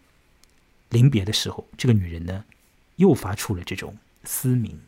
[0.89, 2.45] 临别的时候，这个女人呢
[2.97, 4.81] 又发出了这种嘶鸣，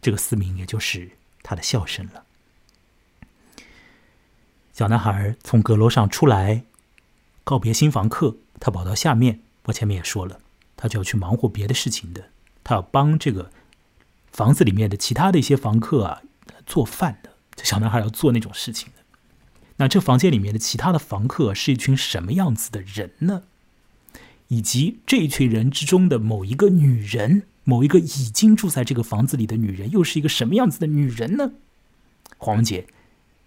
[0.00, 1.10] 这个嘶鸣也就是
[1.42, 2.24] 她的笑声了。
[4.80, 6.64] 小男孩从阁楼上出来，
[7.44, 9.40] 告别新房客，他跑到下面。
[9.64, 10.40] 我前面也说了，
[10.74, 12.30] 他就要去忙活别的事情的，
[12.64, 13.50] 他要帮这个
[14.32, 16.22] 房子里面的其他的一些房客啊
[16.64, 17.32] 做饭的。
[17.54, 19.02] 这小男孩要做那种事情的。
[19.76, 23.42] 那这房间里面的其他的房客是一群什么样子的人呢？
[24.48, 31.52] 以及这一群人之中的某一个女人，某一个已经住在这个房子里的女人，又是一个什么样子的女人呢？
[32.38, 32.86] 黄文杰，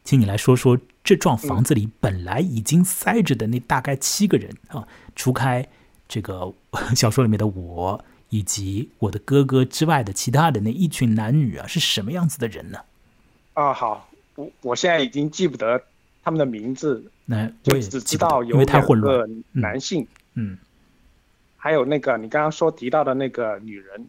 [0.03, 5.67] 请你来说说这幢房子里本来已经塞着的那大概七个人啊，除开
[6.07, 6.53] 这个
[6.95, 12.79] 小说里面的我以及我的哥哥之外的其他的那一群男女啊，是什么样子的人呢？
[13.53, 15.83] 啊，好，我我现在已经记不得
[16.23, 20.57] 他们的名字，那就只知道有两个男性，嗯，
[21.57, 24.07] 还有那个你刚刚说提到的那个女人，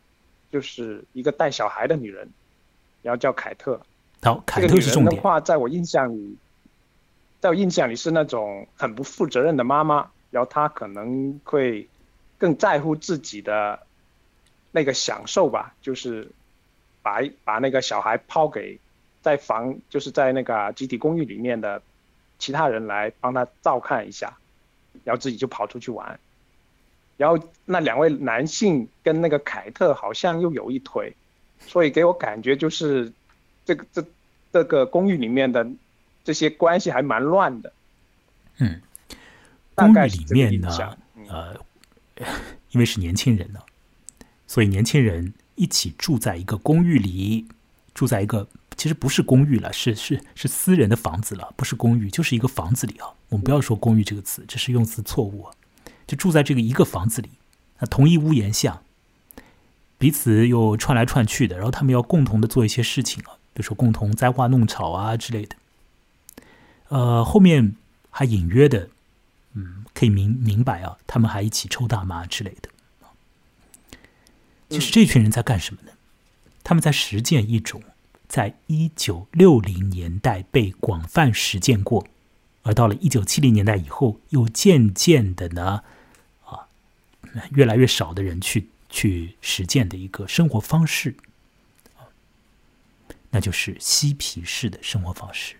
[0.50, 2.26] 就是一个带小孩的女人，
[3.02, 3.78] 然后叫凯特。
[4.22, 5.16] 好，凯特是重点。
[5.16, 6.36] 的话，在我印象里，
[7.44, 11.86] 在我印象里是那种很不负责任的妈妈，然后她可能会
[12.38, 13.86] 更在乎自己的
[14.72, 16.26] 那个享受吧，就是
[17.02, 18.78] 把把那个小孩抛给。
[19.20, 21.82] 在房就是在那个集体公寓里面的
[22.38, 24.38] 其他人来帮他照看一下，
[25.04, 26.18] 然后自己就跑出去玩。
[27.18, 31.14] 然后那两位男性跟那个凯特好像又有一腿，
[31.58, 33.12] 所以给我感觉就是
[33.66, 34.02] 这个这
[34.50, 35.66] 这个公寓里面的
[36.24, 37.72] 这些关系还蛮乱的。
[38.58, 38.80] 嗯，
[39.74, 40.96] 公寓里面呢，
[41.28, 41.54] 呃，
[42.72, 43.60] 因为是年轻人呢，
[44.48, 47.46] 所以年轻人一起住在一个公寓里，
[47.94, 48.48] 住在一个。
[48.76, 53.06] 其实不是公寓了，是是是私人的房子了，不是公寓，就是一个房子里啊。
[53.28, 55.54] 我们不要说公寓这个词，这是用词错误啊。
[56.08, 57.30] 就住在这个一个房子里，
[57.78, 58.82] 那同一屋檐下，
[59.96, 65.54] 彼此又串来串去的，然后他们要共同的做一些事情啊，比如说共同栽花弄草啊之类的。
[66.88, 67.74] 呃，后面
[68.10, 68.88] 还隐约的，
[69.52, 72.70] 嗯，可以明明白啊，他们还一起抽大麻之类的。
[74.68, 75.92] 就是这群人在干什么呢？
[76.62, 77.82] 他们在实践一种。
[78.26, 82.08] 在一九六零年代被广泛实践过，
[82.62, 85.84] 而到了一九七零年代以后，又渐渐的呢，
[86.44, 86.66] 啊，
[87.52, 91.14] 越来越少的人去去实践的一个生活方式，
[91.96, 92.10] 啊，
[93.30, 95.56] 那就是嬉皮士的生活方式。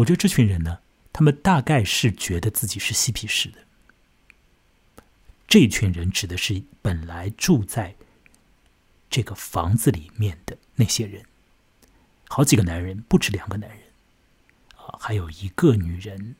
[0.00, 0.80] 我觉得这群人呢，
[1.12, 3.58] 他们大概是觉得自己是嬉皮士的。
[5.46, 7.96] 这群人指的是本来住在
[9.08, 10.56] 这个房子里面的。
[10.76, 11.24] 那些人，
[12.28, 13.80] 好几个男人，不止两个男人，
[14.76, 16.36] 啊，还有一个女人，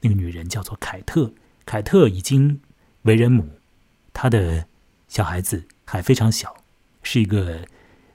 [0.00, 1.32] 那个女人叫做凯特。
[1.66, 2.60] 凯特已经
[3.02, 3.58] 为人母，
[4.12, 4.68] 她的
[5.08, 6.56] 小孩子还非常小，
[7.02, 7.66] 是一个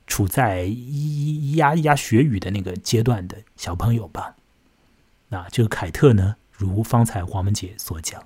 [0.07, 4.37] 处在咿呀咿呀学语的那个阶段的小朋友吧。
[5.29, 8.23] 那这个凯特呢，如方才黄文杰所讲，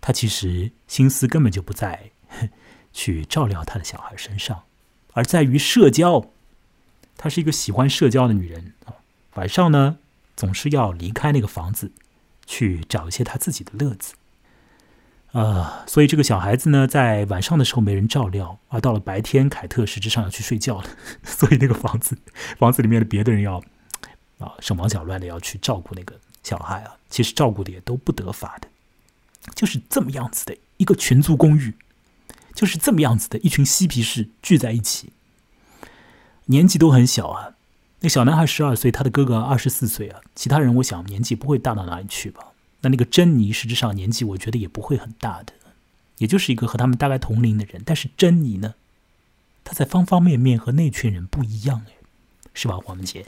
[0.00, 2.10] 他其实心思根本就不在
[2.92, 4.62] 去照料他的小孩身上，
[5.12, 6.30] 而在于社交。
[7.20, 8.94] 她是一个喜欢社交的女人啊，
[9.34, 9.98] 晚上呢
[10.36, 11.90] 总是要离开那个房子，
[12.46, 14.14] 去找一些她自己的乐子，
[15.32, 20.88] 啊，所以这个小孩子呢在晚上的时候没人照料，而到了白天，凯特实质上要去睡觉了，
[21.26, 22.16] 所以那个房子
[22.56, 23.60] 房子里面的别的人要
[24.38, 28.68] 啊手忙脚乱的要去照顾那个小孩啊，其实照顾的也都不得法的，
[29.54, 31.74] 就是这么样子的一个群租公寓，
[32.54, 35.12] 就是这么样子的一群嬉皮士聚在一起。
[36.46, 37.54] 年纪都很小啊，
[38.00, 42.52] 那小男孩十二岁，他的哥哥二十四岁啊，其他人我想年纪不会大到哪里去吧。
[42.80, 45.52] 那那个珍妮实质上年纪我觉得也不会很大的，
[46.18, 47.82] 也就是一个和他们大概同龄的人。
[47.84, 48.74] 但是珍妮呢，
[49.64, 51.92] 她在方方面面和那群人不一样，哎，
[52.54, 53.26] 是吧，黄文杰？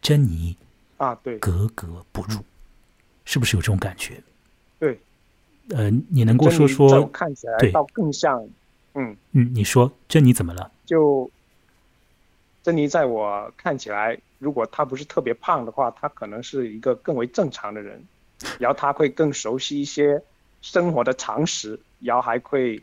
[0.00, 0.56] 珍妮
[0.96, 2.40] 啊，对，格格不入，
[3.24, 4.20] 是不是有这种感觉？
[4.78, 4.98] 对，
[5.70, 7.06] 呃，你能够说说？
[7.08, 8.42] 看起来倒更像，
[8.94, 10.70] 嗯嗯，你说珍妮怎么了？
[10.86, 11.30] 就
[12.62, 18.02] 珍妮在我看起来，如果她不是特别胖的话，她可能是一个更为正常的人，
[18.58, 20.22] 然后她会更熟悉一些
[20.62, 22.82] 生活的常识，然后还会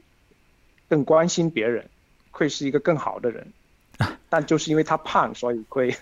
[0.89, 1.89] 更关心别人，
[2.32, 3.47] 会是一个更好的人。
[4.30, 5.95] 但就是因为她胖，所以会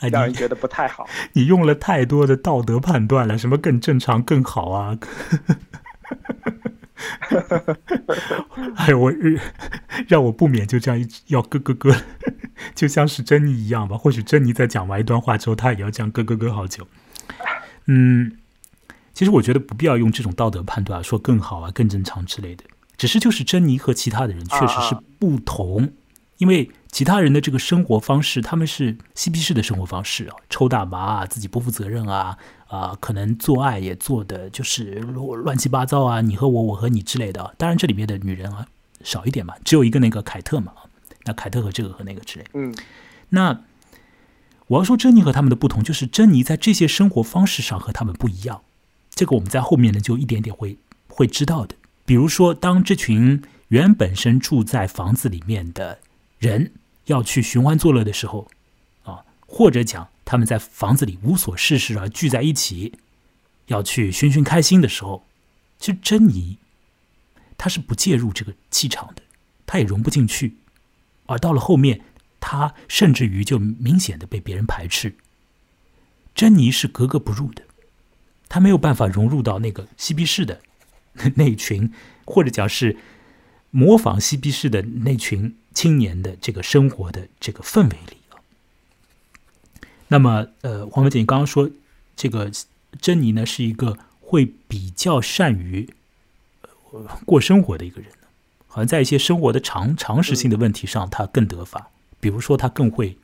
[0.00, 1.06] 让人觉得不太好。
[1.34, 4.98] 你用了太多的道德判断了，什么更正常、更好啊？
[8.76, 9.12] 哎，我
[10.08, 11.94] 让我不免就这样一要咯咯咯，
[12.74, 13.96] 就像是珍妮一样吧。
[13.96, 16.86] 或许珍妮在讲完一段话之后，她也要这样咯咯咯好久。
[17.86, 18.38] 嗯，
[19.14, 22.64] 其实我觉得不必要用这种道德判断说更好啊、更正常之类的，
[22.96, 25.92] 只是就是珍妮和其他的人确实是不同，
[26.38, 26.70] 因为。
[26.90, 37.54] 其他人的这个生活方式，他们是嬉皮士的生活方式啊，抽大麻啊，自己不负责任啊，啊，可能做爱也做的就是乱七八糟啊，你和我，我和你之类的。
[37.58, 38.66] 当然，这里面的女人啊
[39.04, 40.72] 少一点嘛，只有一个那个凯特嘛，
[41.24, 42.46] 那凯特和这个和那个之类。
[42.54, 42.74] 嗯，
[43.28, 43.60] 那
[44.68, 48.62] 我要说珍妮和他们的不同，就是珍妮在这些生活方式上和他们不一样。
[49.10, 51.76] 这个我们在后面呢就一点点会会知道的。
[52.06, 55.98] 比如说，当这群原本身住在房子里面的。
[56.38, 56.72] 人
[57.06, 58.48] 要去寻欢作乐的时候，
[59.02, 62.94] 啊，或者讲他们在房子里无所事事而聚在一起，
[63.66, 65.26] 要去寻寻开心的时候，
[65.78, 66.58] 其实珍妮
[67.56, 69.22] 她是不介入这个气场的，
[69.66, 70.56] 她也融不进去，
[71.26, 72.02] 而到了后面，
[72.38, 75.14] 她甚至于就明显的被别人排斥。
[76.34, 77.62] 珍妮是格格不入的，
[78.48, 80.60] 她没有办法融入到那个嬉皮士的
[81.34, 81.92] 那群，
[82.24, 82.96] 或者讲是
[83.70, 85.56] 模仿嬉皮士的那群。
[85.78, 88.42] 青年的这个生活的这个氛围里啊，
[90.08, 91.70] 那么呃，黄文姐，你刚刚说
[92.16, 92.50] 这个
[93.00, 95.88] 珍妮呢是一个会比较善于
[97.24, 98.10] 过生活的一个人，
[98.66, 101.92] 好像在一些生活的常常识性的问题上，她更得法。
[102.18, 103.16] 比如说，她更会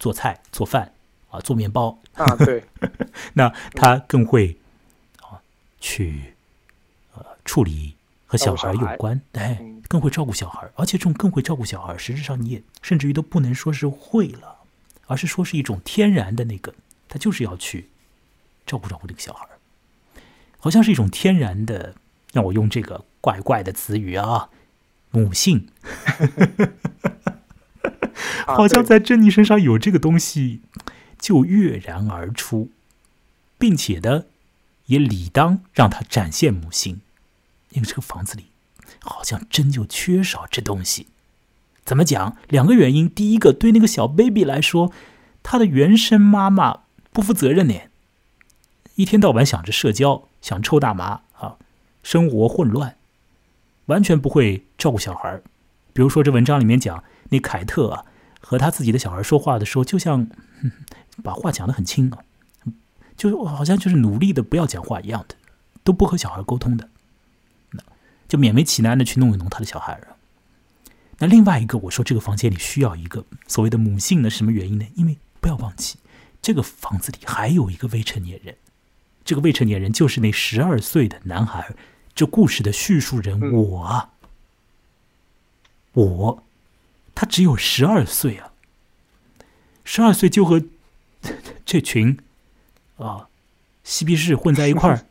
[0.00, 0.92] 做菜、做饭
[1.30, 2.64] 啊，做面包啊，对。
[3.34, 4.56] 那她更会
[5.20, 5.38] 啊
[5.78, 6.34] 去
[7.14, 7.94] 呃处理。
[8.32, 14.58] 和小孩有关，哎，更会照顾小孩，而且这种更会照顾小孩，实质上你也甚至于都不能说是会了，
[15.08, 16.72] 而是说是一种天然的那个，
[17.08, 17.88] 他就是要去
[18.64, 19.48] 照顾照顾这个小孩，
[20.60, 21.96] 好像是一种天然的，
[22.32, 24.50] 让我用这个怪怪的词语啊，
[25.10, 25.68] 母性，
[28.46, 30.60] 好像在珍妮身上有这个东西，
[31.18, 32.70] 就跃然而出，
[33.58, 34.26] 并且呢，
[34.86, 37.00] 也理当让他展现母性。
[37.70, 38.49] 因为这个房子里
[39.00, 41.08] 好像真就缺少这东西。
[41.84, 42.36] 怎么讲？
[42.48, 43.08] 两个原因。
[43.08, 44.92] 第一个，对那个小 baby 来说，
[45.42, 46.80] 他的原生妈妈
[47.12, 47.74] 不负责任呢，
[48.94, 51.56] 一天到晚想着社交，想抽大麻啊，
[52.02, 52.96] 生活混乱，
[53.86, 55.40] 完全不会照顾小孩。
[55.92, 58.04] 比如说，这文章里面讲，那凯特啊，
[58.40, 60.28] 和他自己的小孩说话的时候，就像
[61.24, 62.18] 把话讲得很轻啊，
[63.16, 65.34] 就好像就是努力的不要讲话一样的，
[65.82, 66.88] 都不和小孩沟通的。
[68.30, 70.16] 就勉为其难的去弄一弄他的小孩儿。
[71.18, 74.30] 那另外一个，我说这个房间里需要一个所谓的母性呢？
[74.30, 74.86] 什么原因呢？
[74.94, 75.96] 因为不要忘记，
[76.40, 78.54] 这个房子里还有一个未成年人，
[79.24, 81.74] 这个未成年人就是那十二岁的男孩。
[82.14, 84.10] 这故事的叙述人我啊，
[85.94, 86.44] 我，
[87.16, 88.52] 他只有十二岁啊，
[89.84, 90.62] 十二岁就和
[91.66, 92.16] 这群
[92.96, 93.28] 啊
[93.82, 95.04] 嬉皮士混在一块儿。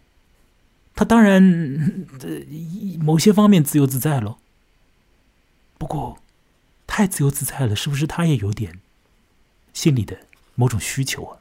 [1.00, 1.42] 他当然，
[2.20, 2.28] 呃
[3.00, 4.38] 某些方面自由自在了。
[5.78, 6.22] 不过，
[6.88, 8.82] 太自由自在了，是不是他也有点
[9.72, 11.40] 心里的某种需求啊？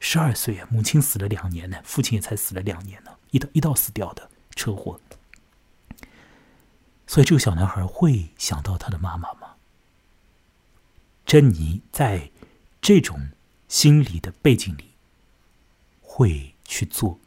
[0.00, 4.98] 十二岁啊，母亲死了两年呢，父亲也才死了两年呢，一到一到死掉的车祸。
[7.06, 9.56] 所以，这个小男孩会想到他的妈妈吗？
[11.26, 12.30] 珍妮在
[12.80, 13.28] 这种
[13.68, 14.92] 心理的背景里，
[16.00, 17.20] 会去做？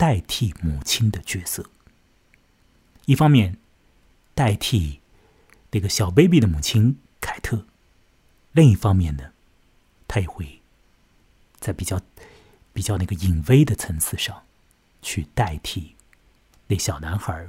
[0.00, 1.68] 代替母亲的角色，
[3.04, 3.58] 一方面
[4.34, 5.00] 代替
[5.72, 7.66] 那个小 baby 的母亲凯特，
[8.52, 9.32] 另一方面呢，
[10.08, 10.62] 他也会
[11.58, 12.00] 在比较
[12.72, 14.42] 比较那个隐微的层次上，
[15.02, 15.94] 去代替
[16.68, 17.46] 那小男孩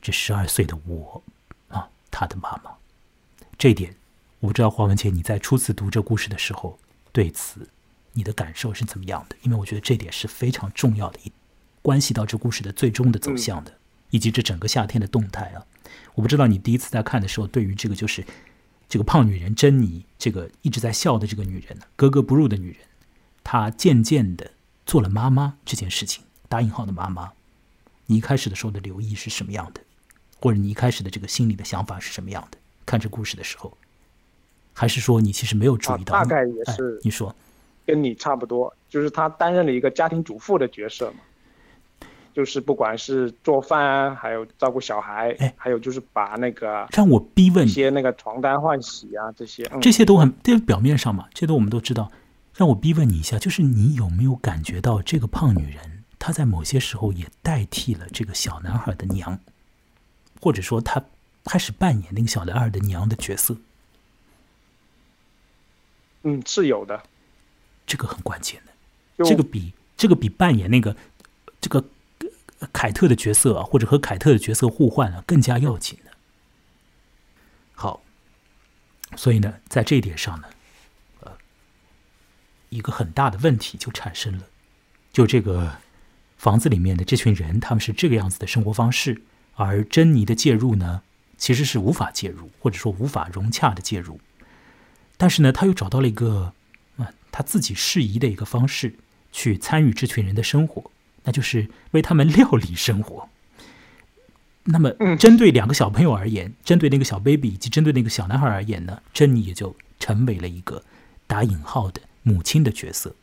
[0.00, 1.20] 这十二岁的我
[1.66, 2.72] 啊，他的妈妈。
[3.58, 3.96] 这一点，
[4.38, 6.78] 我不知道黄文杰你在初次读这故事的时候
[7.10, 7.68] 对此。
[8.14, 9.36] 你的感受是怎么样的？
[9.42, 11.30] 因为我觉得这点是非常重要的，一
[11.82, 13.72] 关系到这故事的最终的走向的，
[14.10, 15.66] 以及这整个夏天的动态啊。
[16.14, 18.24] 我不知道你第一次在看的时候，对于这个就是
[18.88, 22.78] 这个胖女人珍妮，这个一直在笑的这个女人，格格不入的女人，
[23.42, 24.52] 她渐渐的
[24.86, 27.32] 做了妈妈这件事情，打引号的妈妈，
[28.06, 29.80] 你一开始的时候的留意是什么样的？
[30.40, 32.58] 或者你一开始的这个心里的想法是什么样的？
[32.86, 33.76] 看这故事的时候，
[34.72, 36.14] 还是说你其实没有注意到？
[36.14, 37.34] 大概也是你说，
[37.86, 41.18] 跟你差不多，就是她担任了一个家庭主妇的角色嘛。
[42.32, 52.10] 就是不管是做饭啊，还有照顾小孩，哎，还有就是把那个让我逼问一些那个床单换洗啊，这些这些都很这表面上嘛，这都我们都知道。
[52.56, 59.38] 让我逼问你一下，就是你有没有感觉到这个胖女人她在某些时候也代替了这个小男孩的娘，
[60.40, 61.04] 或者说她
[61.44, 63.56] 开始扮演那个小男孩的娘的角色？
[66.22, 67.00] 嗯，是有的。
[67.86, 70.96] 这个很关键的，这个比这个比扮演那个
[71.60, 71.84] 这个。
[72.72, 76.10] 凯特的角色啊，或者和凯特的角色互换啊，更加要紧的。
[77.74, 78.00] 好，
[79.16, 80.48] 所以呢，在这一点上呢，
[81.20, 81.32] 呃，
[82.70, 84.44] 一个很大的问题就产生了。
[85.12, 85.76] 就这个
[86.38, 89.20] 房子里面的这群人，他们是这个样子的生活方式，
[89.56, 91.02] 而珍妮的介入呢，
[91.36, 94.18] 其实是无法介入，或者说无法融洽的介入。
[95.18, 96.54] 但是呢，他又找到了一个
[96.96, 98.94] 啊，他自己适宜的一个方式，
[99.32, 100.90] 去参与这群人的生活。
[101.24, 103.28] 那就是为他们料理生活。
[104.64, 110.82] 那么，针对两个小朋友而言，针对那个小 baby 以及针对那个小男孩而言呢，珍妮也就成为了一个
[111.26, 113.14] 打引号的母亲的角色。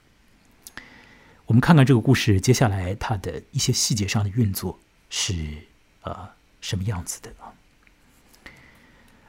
[1.45, 5.36] 我们看看这个故事接下来它的一些细节上的运作是
[6.01, 6.30] 呃
[6.61, 7.53] 什么样子的啊？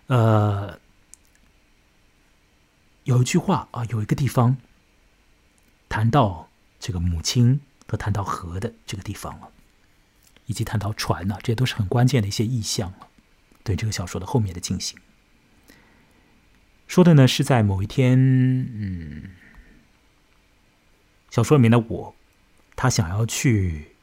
[0.07, 0.79] 呃，
[3.05, 4.57] 有一句话啊，有一个地方
[5.89, 6.49] 谈到
[6.79, 7.61] 这个母亲。
[7.89, 9.53] 和谈到河的这个地方了，
[10.47, 13.09] 以及谈到船呢，这些都是很关键的一些意象了。
[13.63, 14.99] 对这个小说的后面的进行，
[16.87, 19.33] 说的呢是在某一天，嗯，
[21.29, 22.17] 小说里面的我，
[22.77, 23.95] 他想要去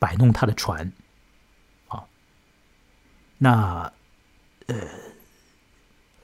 [0.00, 0.90] 摆弄他的船，
[1.86, 2.08] 啊，
[3.38, 3.92] 那
[4.66, 4.76] 呃，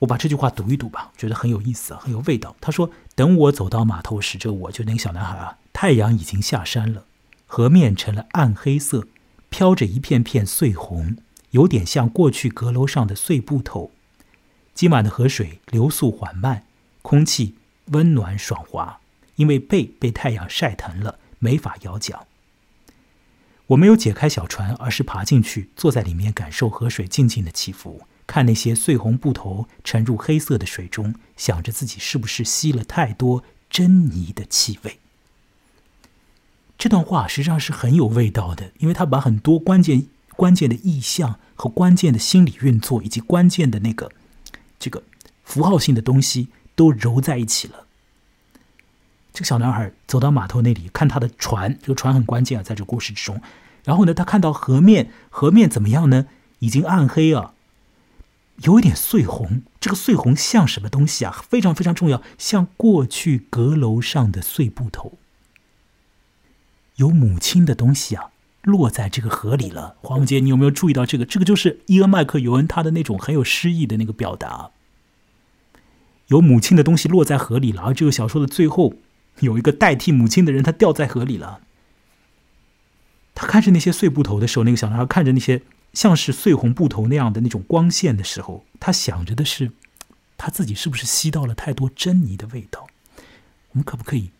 [0.01, 2.55] 我把这句话读一读吧，觉得很有意思，很有味道。
[2.61, 7.05] 他说：“等我走到码头时，这我就那个小男孩啊。”太阳已经下山了，
[7.47, 9.07] 河面成了暗黑色，
[9.49, 11.16] 飘着一片片碎红，
[11.51, 13.90] 有点像过去阁楼上的碎布头。
[14.74, 16.64] 今晚的河水流速缓慢，
[17.01, 19.01] 空气温暖爽滑，
[19.36, 22.26] 因为背被太阳晒疼了，没法摇桨。
[23.68, 34.99] 我没有解开小船，而是爬进去，坐在里面，感受河水静静的起伏，看那些碎红布头沉入黑色的水中，想着自己是不是吸了太多珍妮的气味。
[36.79, 40.07] 这段话实际上是很有味道的，因为他把很多关键、
[40.37, 44.11] 关键的意象和关键的心理运作，以及关键的那个
[44.79, 45.03] 这个
[45.43, 47.87] 符号性的东西都揉在一起了。
[49.33, 53.41] 这个小男孩走到码头那里，看他的船，这个船很关键啊，在这故事之中。
[53.85, 56.27] 然后呢，他看到河面，河面怎么样呢？
[56.59, 57.53] 已经暗黑啊，
[58.63, 59.63] 有一点碎红。
[59.81, 61.45] 这个碎红像什么东西啊？
[61.49, 65.19] 非常非常重要，像过去阁楼上的碎布头。
[66.97, 68.31] 有母亲的东西啊，
[68.63, 69.97] 落在这个河里了。
[70.01, 71.25] 黄文杰，你有没有注意到这个？
[71.25, 74.71] 这个就是伊恩·麦克尤恩他的那种很有诗意的那个表达。
[76.29, 78.95] 有母亲的东西落在河里了，而这个小说的最后
[79.41, 81.61] 有一个代替母亲的人，他掉在河里了。
[83.37, 85.63] 他看着那些碎布头的时候，那个小男孩看着那些
[85.97, 89.72] 像是碎红布头那样的那种光线的时候，他想着的是，
[90.36, 92.86] 他自己是不是吸到了太多珍妮的味道？
[93.70, 94.30] 我们可不可以？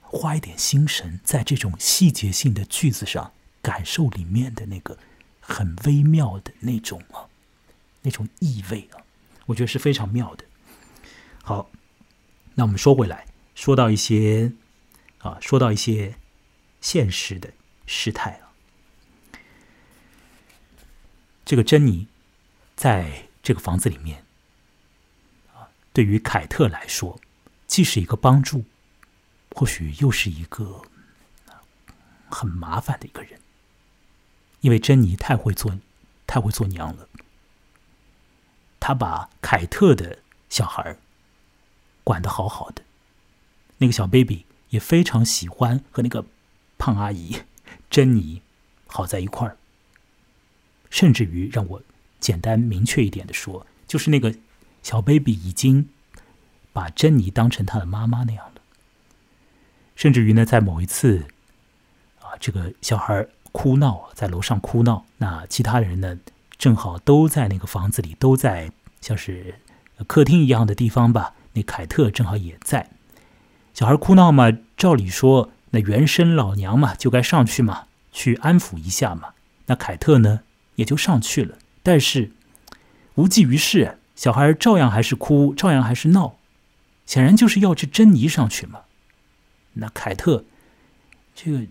[0.00, 4.96] 花一点心神在这种细节性的句子上，感受里面的那个
[5.40, 7.26] 很微妙的那种啊，
[8.02, 9.02] 那种意味啊，
[9.46, 10.44] 我觉得是非常妙的。
[11.42, 11.68] 好，
[12.54, 13.26] 那我们说回来，
[13.56, 14.52] 说到一些
[15.18, 16.14] 啊，说到一些
[16.80, 17.52] 现实的
[17.86, 18.45] 事态啊，
[21.46, 22.08] 这个珍妮
[22.74, 24.24] 在这个房子里面
[25.54, 27.18] 啊，对于凯特来说，
[27.66, 28.64] 既是一个帮助。
[29.58, 30.82] 或许又是一个
[32.28, 33.40] 很麻烦的一个人，
[34.60, 35.72] 因为珍妮太会做，
[36.26, 37.08] 太会做娘了。
[38.78, 40.18] 她把凯特的
[40.50, 40.98] 小孩
[42.04, 42.82] 管得好好的，
[43.78, 46.26] 那个小 baby 也非常喜欢和那个
[46.76, 47.42] 胖阿姨
[47.88, 48.42] 珍妮
[48.86, 49.56] 好在一块儿。
[50.96, 51.82] 甚至于让我
[52.18, 54.34] 简单明确一点的说，就是那个
[54.82, 55.90] 小 baby 已经
[56.72, 58.46] 把珍妮当成他的妈妈那样。
[59.94, 61.26] 甚至于呢，在某一次，
[62.20, 66.18] 啊，这个小孩哭闹，在楼上哭闹，那其他人呢，
[66.56, 68.72] 正好都在那个房子里，都在
[69.02, 69.56] 像是
[70.06, 71.34] 客厅一样的地方吧。
[71.52, 72.88] 那凯特正好也在。
[73.74, 79.34] 小孩哭闹嘛，照理说那原生老娘嘛就该上去嘛，去安抚一下嘛。
[79.66, 80.40] 那凯特呢
[80.76, 82.30] 也就上去了，但是
[83.16, 86.36] 无济于事，小孩照样还是哭，照样还是闹，
[87.04, 88.82] 显然就是要这珍妮上去嘛。
[89.74, 90.44] 那凯特
[91.34, 91.66] 这个。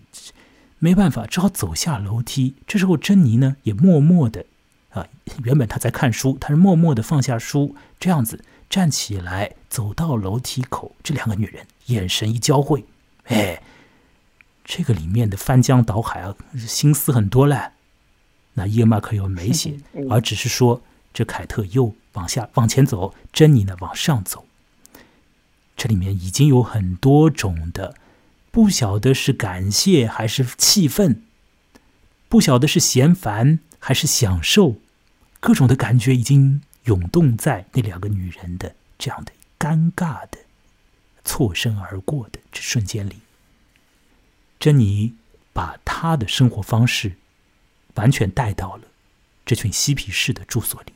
[0.78, 2.54] 没办法，只好走下楼梯。
[2.66, 4.44] 这时候，珍妮呢也默默的，
[4.90, 5.08] 啊，
[5.42, 10.94] 原本她在看书，她是默默的放下书，这样子站起来，走到楼梯口。
[11.02, 12.84] 这两个女人眼神一交汇，
[13.24, 13.62] 哎，
[14.66, 17.70] 这个里面的翻江倒海啊，心思很多嘞。
[18.58, 19.78] 那叶马克又没写，
[20.10, 20.82] 而只是说
[21.14, 24.44] 这凯特又往下往前走，珍妮呢往上走。
[25.76, 27.94] 这里面已经有很多种的。
[28.50, 31.22] 不晓得是感谢还是气愤，
[32.26, 34.76] 不晓得是嫌烦还是享受，
[35.40, 40.38] 各种的感觉已经涌动在那两个女人的这样的尴尬的
[41.22, 43.16] 错身而过的这瞬间里。
[44.58, 45.12] 珍妮
[45.52, 47.16] 把她的生活方式
[47.96, 48.84] 完全带到了
[49.44, 50.92] 这群嬉皮士的住所里，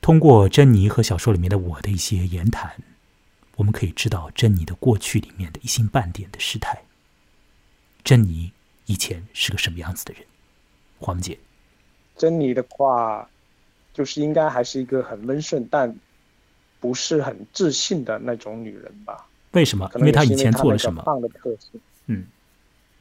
[0.00, 2.76] 通过珍妮和小说里面的我的一些言谈。
[3.56, 6.82] 我们可以知道珍妮的过去里面的一星半点的失态。
[8.02, 8.52] 珍妮
[8.86, 10.24] 以前是个什么样子的人？
[10.98, 11.38] 黄姐，
[12.16, 13.30] 珍妮的话，
[13.92, 15.94] 就是应该还是一个很温顺但
[16.80, 19.24] 不是很自信的那种女人吧？
[19.52, 19.88] 为什么？
[19.94, 21.02] 因为她以前做了什么？
[21.04, 21.80] 胖的特性。
[22.06, 22.26] 嗯，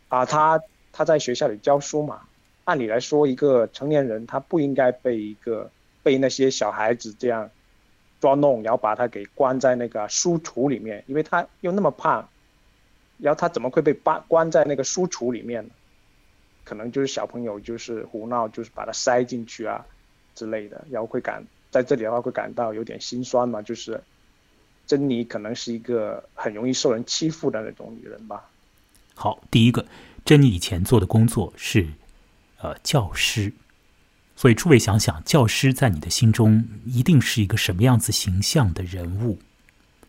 [0.10, 2.22] 啊，她她在学校里教书嘛。
[2.66, 5.70] 按理来说，一个成年人他不应该被一个
[6.02, 7.50] 被那些小孩子这样。
[8.22, 12.26] 捉弄，然后把他给关在那个书橱里面，因为他又那么胖，
[13.18, 15.72] 然后他怎么会被关关在那个书橱里面呢？
[16.64, 19.86] 可能就是小朋友就是胡闹，就是把他塞进去啊
[20.36, 24.02] 之类的，然后会感在这里的话会感到有点心酸嘛，就是
[24.88, 28.50] 珍妮可能是一个很容易受人欺负的那种女人吧。
[29.16, 29.86] 好，第一个，
[30.24, 31.86] 珍妮以前做的工作是
[32.64, 33.54] 呃教师。
[34.36, 39.40] 所以，诸位想想，教师在你的心中一定是一个什么样子形象的人物？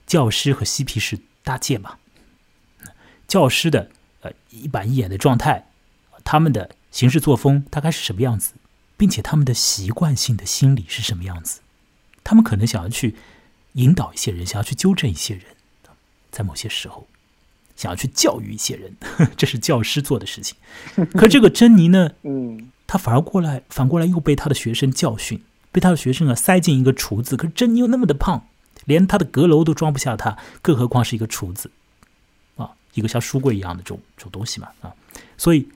[0.07, 1.99] 教师和嬉皮士搭界嘛？
[3.29, 3.91] 教师的
[4.23, 5.67] 呃一板一眼的状态，
[6.25, 8.55] 他们的行事作风大概是什么样子？
[8.97, 11.61] 并且他们的习惯性的心理是什么样子？
[12.23, 13.17] 他们可能想要去
[13.73, 15.45] 引导一些人，想要去纠正一些人，
[16.31, 17.07] 在某些时候
[17.77, 18.97] 想要去教育一些人，
[19.37, 20.57] 这是教师做的事情。
[21.13, 22.11] 可这个珍妮呢？
[22.25, 22.71] 嗯。
[22.87, 27.35] 他反而过来，反过来又被她的学生教训，被她的学生啊塞进一个厨子。
[27.35, 28.47] 可是珍妮又那么的胖，
[28.85, 31.71] 连她的阁楼都装不下她，更何况是一个厨子
[32.57, 34.93] 啊，一个像书柜一样的这种这种东西嘛啊。
[35.39, 35.67] 所以，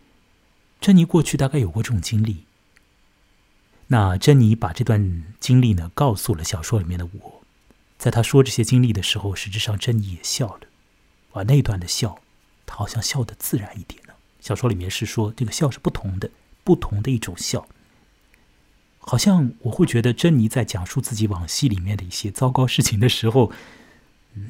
[0.83, 2.45] 珍妮过去大概有过这种经历。
[3.87, 7.43] 那珍妮把这段经历呢告诉了小说里面的我，
[7.97, 10.61] 在他说这些经历的时候，实质上珍妮也笑了，
[11.33, 12.21] 啊，那段的笑，
[12.67, 14.15] 他好像笑得自然一点呢。
[14.41, 16.31] 小说里面是说这个笑是不同的。
[16.65, 17.67] 不同的一种笑，
[18.99, 23.51] 好像我会觉得珍妮在讲述自己往昔里面的一些糟糕事情的时候，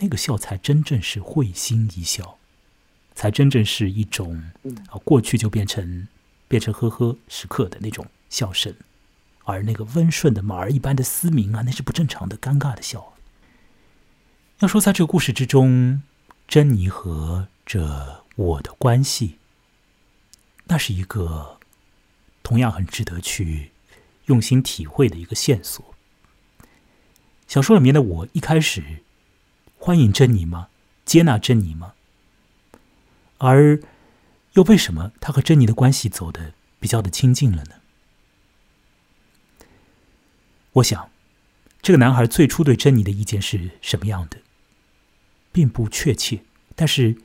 [0.01, 2.37] 那个笑才真正是会心一笑，
[3.14, 4.51] 才真正是一种
[4.89, 6.09] 啊过去就变成
[6.49, 8.74] 变成呵呵时刻的那种笑声，
[9.45, 13.14] 而那个温顺的马儿一般的嘶鸣啊，那是不正常的尴尬的笑。
[14.59, 16.03] 要说在这个故事之中，
[16.49, 19.39] 珍妮和这我的关系，
[20.65, 21.55] 那是一个。
[22.41, 23.73] 同样很值得去
[24.25, 25.95] 用心体会的一个线索。
[27.47, 29.03] 小说里面的我一开始
[29.77, 30.71] 欢迎珍妮吗？
[31.05, 31.93] 接纳珍妮吗？
[33.37, 33.79] 而
[34.55, 37.75] 又为什么他和珍妮的关系走的比较的亲近了呢？
[40.73, 41.11] 我想，
[41.83, 44.39] 这个男孩最初对珍妮的意见是什么样的，
[45.59, 46.41] 并不确切。
[46.77, 47.17] 但是，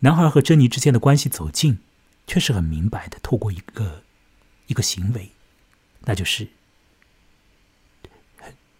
[0.00, 1.78] 男孩和珍妮之间的关系走近，
[2.26, 3.18] 却是很明白的。
[3.22, 4.02] 透过一个。
[4.66, 5.32] 一个行为，
[6.02, 6.46] 那就是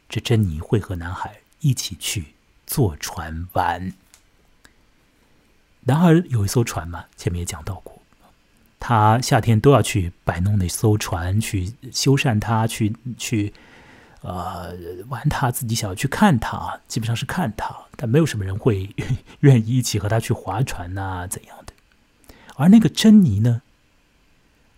[0.09, 2.27] 这珍妮会和男孩一起去
[2.65, 3.93] 坐船玩。
[5.81, 8.01] 男孩有一艘船嘛，前面也讲到过，
[8.79, 13.53] 他夏天都要去摆弄那艘船，去修缮它，去去
[14.23, 14.75] 呃
[15.09, 18.95] 玩它，自己想要去看它，基本上是看它，但没有什么人会
[19.41, 21.73] 愿意一起和他去划船呐怎样的。
[22.57, 23.63] 而那个珍妮呢？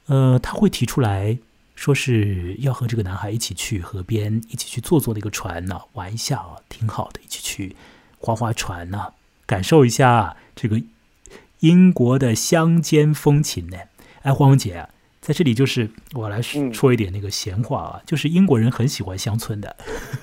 [0.06, 1.38] 呃，他会提出来
[1.74, 7.76] 说是要和这个男孩一起去河边，一起去坐坐那个船呢，玩一下啊，挺好的，一起去
[8.18, 9.14] 划划船呢，
[9.46, 10.82] 感受一下这个
[11.60, 13.78] 英国的乡间风情呢。
[14.22, 14.88] 哎，黄姐，
[15.22, 19.76] 在这里就是我来说一点那个闲话啊，就是英国人很喜欢乡村的，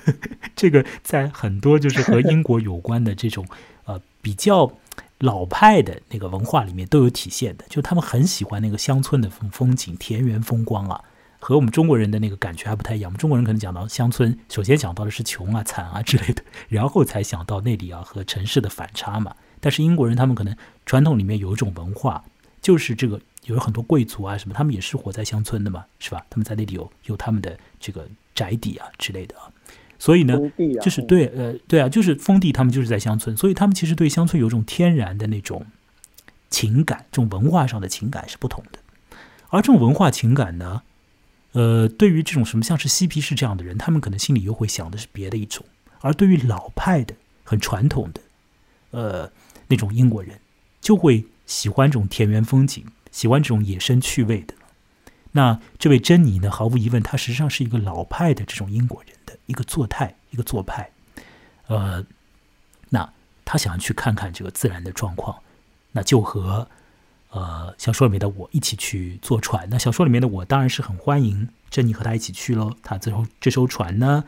[0.54, 3.46] 这个在很多就是和英国有关的这种
[3.84, 4.70] 呃比较
[5.20, 11.02] 老派的那个文化里面都有体现的，就他们很喜欢那个乡村的风风景、田园风光啊，
[11.38, 13.08] 和我们中国人的那个感觉还不太一样。
[13.08, 19.34] 我们中国人可能讲到乡村，首先想到的是穷啊、惨啊之类的，然后才想到那里啊和城市的反差嘛。
[19.60, 22.22] 但是英国人他们可能传统里面有一种文化，
[22.60, 23.18] 就是这个。
[23.46, 26.24] 有很多贵族啊，什么他们也是活在乡村的嘛，是吧？
[26.28, 29.50] 他们在那里有有他们的这个宅邸啊之类的啊，
[29.98, 30.38] 所以呢，
[30.80, 35.66] 就是对呃对啊，就是封地，他们就是在乡村，所以他们其实对乡村有一种天然的那种
[36.50, 38.78] 情感，这种文化上的情感是不同的。
[39.48, 40.82] 而这种文化情感呢，
[41.52, 45.64] 呃，对于这种什么像是嬉皮士这样的人，他们可能心里又会想的是别的一种；
[46.00, 48.20] 而对于老派的、很传统的，
[48.90, 49.32] 呃，
[49.66, 50.38] 那种英国人，
[50.80, 52.84] 就会喜欢这种田园风景。
[53.10, 54.54] 喜欢这种野生趣味的，
[55.32, 56.50] 那这位珍妮呢？
[56.50, 60.90] 毫无疑问，她实际上是一个老派的这种英国人的一个做态，一个做派。
[61.66, 62.04] 呃，
[62.88, 63.12] 那
[63.44, 65.40] 他想要去看看这个自然的状况，
[65.92, 66.68] 那就和
[67.30, 69.68] 呃小说里面的我一起去坐船。
[69.70, 72.74] 那小说里面的我当然是很欢迎珍妮和他一起去喽。
[72.82, 74.24] 他最后这艘船呢，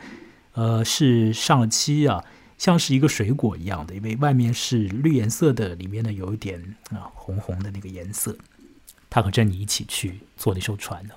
[0.53, 2.23] 呃，是上了漆啊。
[2.57, 8.37] 像是一个水果一样的，因为外面是绿颜色的，里面呢有一点啊红红的那个颜色。
[9.13, 11.13] 他和珍妮一起去坐那艘船呢。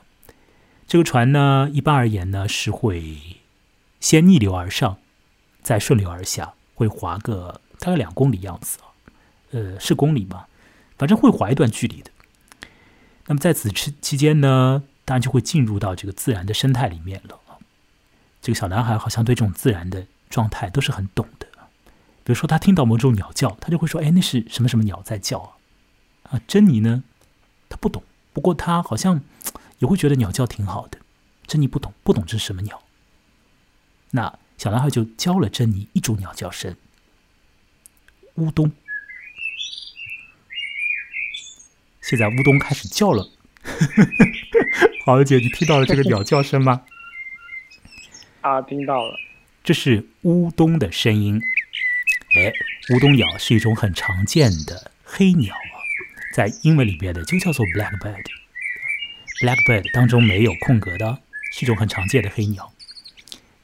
[0.86, 3.16] 这个船呢，一般而言呢是会
[4.00, 4.98] 先逆流而上，
[5.62, 8.80] 再顺流而下，会划个大概两公里样子。
[9.52, 10.44] 呃，是公里吗？
[10.98, 12.10] 反正会划一段距离的。
[13.28, 17.40] 那么在此期期间呢，当然就会进入到这个自然的生态里面了
[18.42, 21.48] 这个小男孩好像对这种自然的状态都是很懂的。
[22.22, 25.50] 比如说，他听到某种鸟叫，他就会说：“哎，那是什么什么鸟在叫啊？”
[26.30, 27.02] 啊，珍妮呢？
[27.76, 28.02] 他不懂，
[28.32, 29.20] 不过他好像
[29.80, 30.98] 也会觉得鸟叫挺好的。
[31.46, 32.82] 珍妮不懂，不懂这是什么鸟。
[34.12, 36.74] 那小男孩就教了珍妮一种鸟叫声——
[38.36, 38.72] 乌冬。
[42.00, 43.28] 现在乌冬开始叫了。
[45.04, 46.82] 华姐，你听到了这个鸟叫声吗？
[48.40, 49.18] 啊，听到了。
[49.62, 51.42] 这是乌冬的声音。
[52.36, 52.52] 哎，
[52.94, 55.54] 乌冬鸟是一种很常见的黑鸟。
[56.36, 62.70] 在英文里边的就叫做 blackbird，blackbird 当中没有空格的，是一种很常见的黑鸟。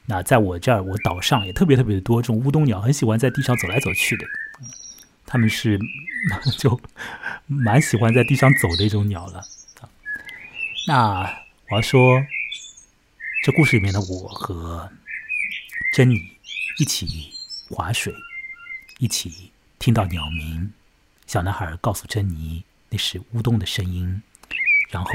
[0.07, 4.25] 那在我这儿，我岛上也特别特别的多这种乌冬鸟，很喜欢在地上走来走去的。
[5.27, 5.79] 他们是
[6.57, 6.81] 就
[7.45, 9.45] 蛮喜欢在地上走的一种鸟了。
[10.87, 11.31] 那
[11.69, 12.25] 我要说，
[13.45, 14.91] 这故事里面的我和
[15.91, 16.15] 珍妮
[16.79, 17.05] 一起
[17.69, 18.11] 划水，
[18.97, 20.73] 一起听到鸟鸣。
[21.33, 24.21] 小男孩告诉珍妮，那是乌冬的声音。
[24.91, 25.09] 然后，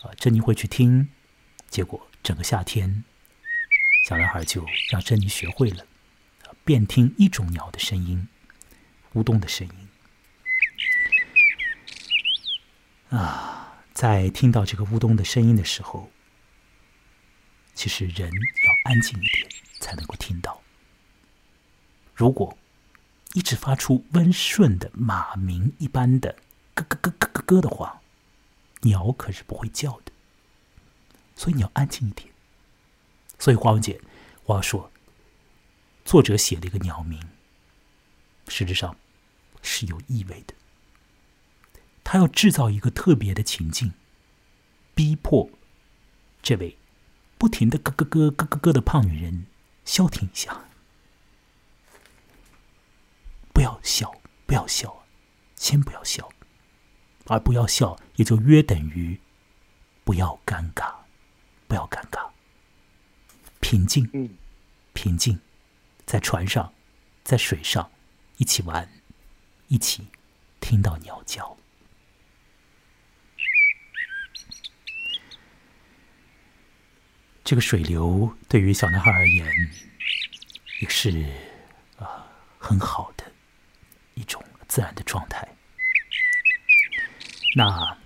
[0.00, 1.10] 啊，珍妮会去听。
[1.68, 3.04] 结果，整个夏天，
[4.06, 5.84] 小男孩就让珍妮学会了，
[6.64, 8.28] 便听一种鸟的声音——
[9.12, 9.88] 乌冬的声音。
[13.10, 16.10] 啊，在听到这个乌冬的声音的时候，
[17.74, 20.62] 其实人要安静一点才能够听到。
[22.14, 22.56] 如果
[23.34, 26.36] 一直发出温顺的马鸣一般的
[26.74, 28.00] 咯咯咯咯咯咯的话，
[28.82, 30.12] 鸟可是不会叫的。
[31.36, 32.28] 所以你要安静一点。
[33.38, 34.00] 所以花文姐，
[34.46, 34.90] 我要说，
[36.04, 37.20] 作者写了一个鸟鸣，
[38.48, 38.96] 实质上
[39.62, 40.54] 是有意味的。
[42.02, 43.92] 他要制造一个特别的情境，
[44.94, 45.50] 逼迫
[46.42, 46.78] 这位
[47.36, 49.46] 不停的咯咯咯咯咯咯的胖女人
[49.84, 50.67] 消停一下。
[53.58, 54.14] 不要笑，
[54.46, 55.04] 不要笑，
[55.56, 56.28] 先不要笑，
[57.26, 59.20] 而不要笑也就约等于
[60.04, 60.94] 不要尴尬，
[61.66, 62.30] 不要尴尬，
[63.58, 64.30] 平静，嗯，
[64.92, 65.40] 平静，
[66.06, 66.72] 在船上，
[67.24, 67.90] 在水上，
[68.36, 68.88] 一起玩，
[69.66, 70.06] 一起
[70.60, 71.56] 听到鸟叫，
[77.42, 79.52] 这个水流对于小男孩而言
[80.80, 81.28] 也是
[81.98, 82.24] 啊
[82.56, 83.27] 很好的。
[84.18, 85.48] 一种自然的状态。
[87.56, 87.96] 那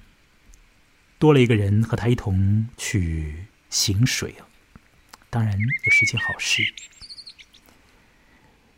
[1.18, 4.46] 多了一个人和他一同去行水啊，
[5.30, 6.62] 当然也是一件好事。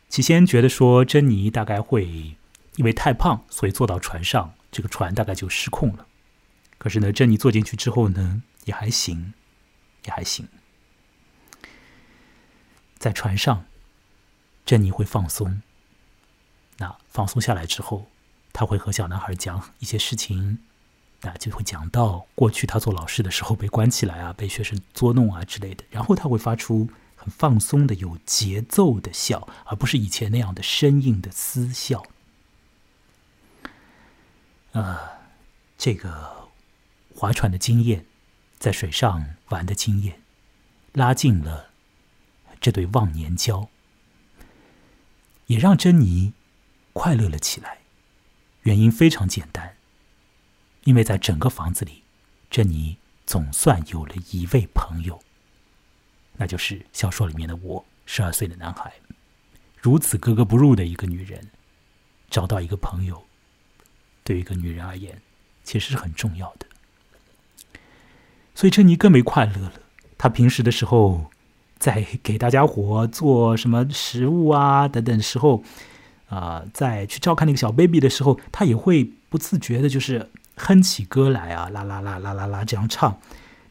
[0.08, 2.36] 起先觉得说珍妮大概会
[2.76, 6.06] 因为太胖，所以坐到船上，这个船大概就失控了。
[6.78, 9.34] 可是呢，珍妮坐进去之后呢，也还行，
[10.04, 10.48] 也还行。
[12.98, 13.66] 在船上，
[14.64, 15.62] 珍妮会放松。
[16.84, 18.08] 那放松下来之后，
[18.52, 20.58] 他会和小男孩讲一些事情，
[21.22, 25.82] 那就会讲到过去他做老师的时候被关起来啊，被学生捉弄啊之类的。
[25.90, 32.04] 然后他会发出很放松的、有节奏的笑，而不是以前那样的生硬的嘶笑。
[34.72, 34.98] 呃，
[35.78, 36.50] 这个
[37.14, 38.04] 划船的经验，
[38.58, 40.20] 在水上玩的经验，
[40.92, 41.70] 拉近了
[42.60, 43.70] 这对忘年交，
[45.46, 46.34] 也让珍妮
[46.94, 47.80] 快乐了起来。
[48.62, 49.76] 原因非常简单。
[50.84, 52.02] 因为在整个房子里，
[52.50, 55.18] 珍妮总算有了一位朋友，
[56.36, 58.92] 那就是小说里面的我，十二岁的男孩。
[59.80, 61.50] 如此格格不入的一个女人，
[62.28, 63.24] 找到一个朋友，
[64.22, 65.22] 对于一个女人而言，
[65.62, 66.66] 其实是很重要的。
[68.54, 69.72] 所以珍妮更为快乐了。
[70.18, 71.30] 她平时的时候，
[71.78, 75.64] 在给大家伙做什么食物啊等等时候，
[76.28, 80.30] 啊，在去照看那个小 baby 的时候，她也会不自觉的，就是。
[80.56, 83.18] 哼起歌来啊，啦啦啦啦啦啦，这样唱，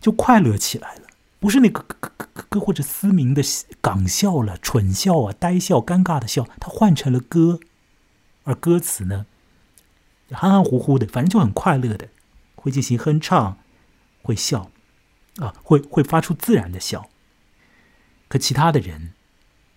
[0.01, 1.03] 就快乐起来了。
[1.39, 3.41] 不是那个咯咯咯咯或者嘶鸣的
[3.79, 7.61] 港笑了，蠢笑啊，呆笑，尴尬的笑，他换成了歌，
[8.43, 9.25] 而歌词呢，
[10.31, 12.09] 含含糊糊的，反正就很快乐的，
[12.55, 13.57] 会进行哼唱，
[14.21, 14.69] 会笑，
[15.37, 17.07] 啊，会会发出自然的笑。
[18.27, 19.13] 可其他的人，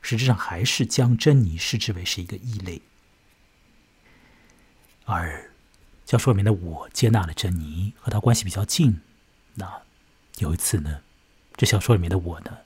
[0.08, 2.80] 实质上还是将珍妮视之为是一个异类，
[5.04, 5.50] 而。
[6.04, 9.00] 小说里面的我接纳了珍妮，和她关系比较近。
[9.54, 9.82] 那
[10.38, 11.02] 有一次呢，
[11.56, 12.58] 这小说里面的我呢，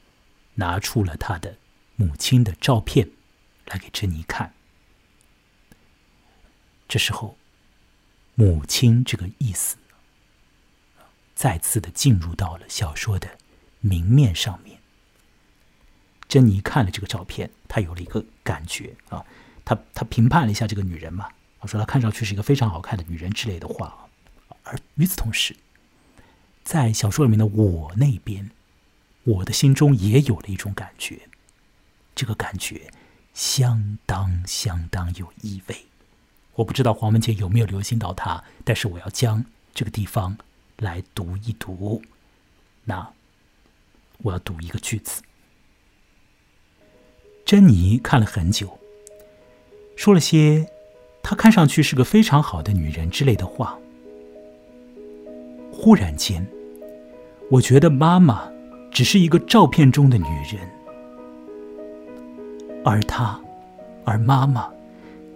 [0.57, 1.57] 拿出了他的
[1.97, 3.09] 母亲的照片
[3.64, 4.53] 来给珍妮看。
[6.86, 7.38] 这时候，
[8.34, 9.78] 母亲这个意思
[11.34, 13.38] 再次的进入到了小说的
[13.80, 14.79] 明面上面。
[16.30, 19.26] 珍妮看了这个照片，她有了一个感觉啊，
[19.64, 21.28] 她她评判了一下这个女人嘛。
[21.58, 24.08] 我说她看上去是一个非常好看的女人之类的话，
[24.62, 25.56] 而与此同时，
[26.62, 28.52] 在小说里面的我那边，
[29.24, 31.28] 我的心中也有了一种感觉，
[32.14, 32.92] 这个感觉
[33.34, 35.86] 相当相当有意味。
[36.54, 40.38] 我不知道黄文杰有没有留心到它，但是我要将这个地方
[40.76, 42.00] 来读一读。
[42.84, 43.12] 那
[44.18, 45.22] 我要读一个句子。
[47.51, 48.78] 珍妮看了很久，
[49.96, 50.68] 说了些。
[51.20, 53.76] 她看上去是个非常好的女人之类的话。
[55.72, 56.46] 忽然间，
[57.51, 58.48] 我觉得妈妈
[58.92, 60.61] 只是一个照片中的女人，
[62.84, 63.40] 而她，
[64.05, 64.70] 而妈妈，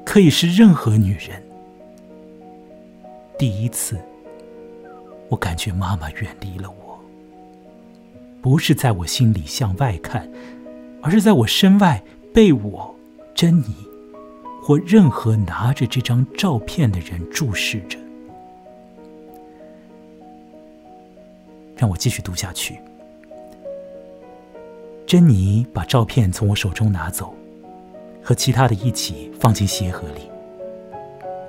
[0.07, 1.43] 可以是任何女人。
[3.37, 3.99] 第一次，
[5.29, 6.97] 我感觉妈妈远离了我，
[8.41, 10.31] 不是在我心里向外看，
[11.05, 12.03] 而是在我身外
[12.33, 12.95] 被我
[13.35, 13.77] 珍妮。
[14.67, 17.99] 或任何拿着这张照片的人注视着，
[21.77, 22.81] 让我继续读下去。
[25.05, 27.35] 珍妮把照片从我手中拿走，
[28.23, 30.23] 和其他的一起放进鞋盒里。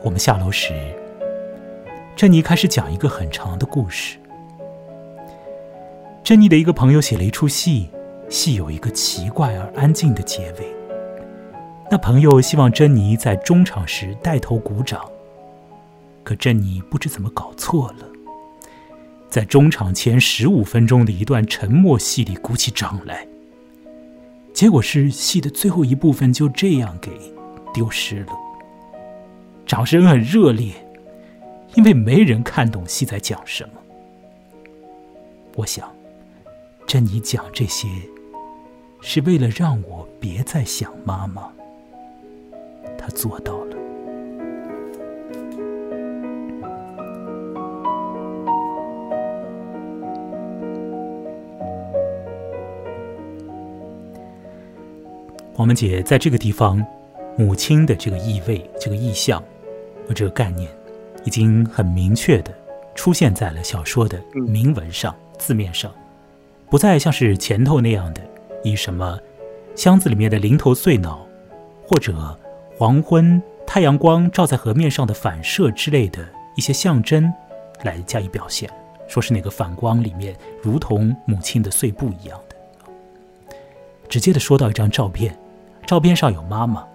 [0.04, 0.74] 我们下楼时，
[2.18, 4.18] 珍妮开始讲一个很长的故事。
[6.22, 7.88] 珍妮的一个朋友写了一出戏，
[8.30, 10.68] 戏有一个奇怪而安静的结尾。
[11.90, 15.06] 那朋友希望珍妮在中场时带头鼓掌，
[16.24, 18.06] 可珍妮不知怎么搞错了，
[19.30, 23.28] 在中场前十五分钟的一段沉默戏里鼓起掌来，
[24.54, 27.12] 结果是戏的最后一部分就这样给
[27.74, 28.34] 丢失了。
[29.68, 30.72] 掌声很热烈，
[31.76, 33.72] 因为没人看懂戏在讲什么。
[35.56, 35.88] 我想，
[36.88, 37.88] 珍妮讲这些
[39.08, 41.48] 是为了让我别再想妈妈。
[42.98, 43.78] 他做到了。
[55.54, 56.84] 黄门姐在这个地方，
[57.38, 59.40] 母亲的这个意味、这个意象
[60.08, 60.68] 和这个概念，
[61.24, 62.52] 已经很明确的
[62.96, 65.92] 出现在了小说的铭文上、字面上，
[66.72, 68.22] 不再像是前头那样的
[68.66, 69.18] 以什么
[69.76, 71.26] 箱子里面的零头碎脑，
[71.88, 72.38] 或者。
[72.78, 77.32] 黄昏，太阳光照在河面上的反射之类的一些象征，
[77.84, 78.70] 来加以表现，
[79.08, 83.56] 说是那个反光里面如同母亲的碎布一样的。
[84.10, 85.34] 直接的说到一张照片，
[85.88, 86.86] 照片上有妈妈，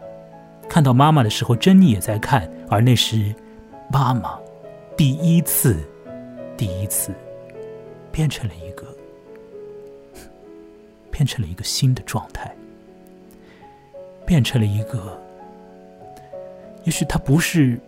[0.69, 3.35] 看到妈妈的时候，珍妮也在看，而那时，
[3.91, 4.39] 妈妈
[4.99, 5.79] 第一次，
[6.59, 7.11] 第一次
[8.13, 8.90] 变成了一个，
[11.21, 12.51] 变成了一个新的状态，
[14.25, 15.21] 变成了一个。
[16.85, 17.79] 也许他不是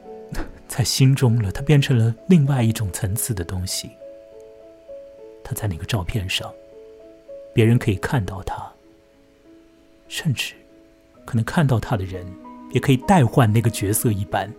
[0.68, 3.89] 在心中了，它变成了另外一种层次的东西。
[5.43, 6.53] 它在那个照片上，
[7.55, 8.70] 别人可以看到它，
[10.09, 10.53] 甚至
[11.24, 12.26] 可能看到他的人
[12.72, 14.53] 也可以代换那个角色一般。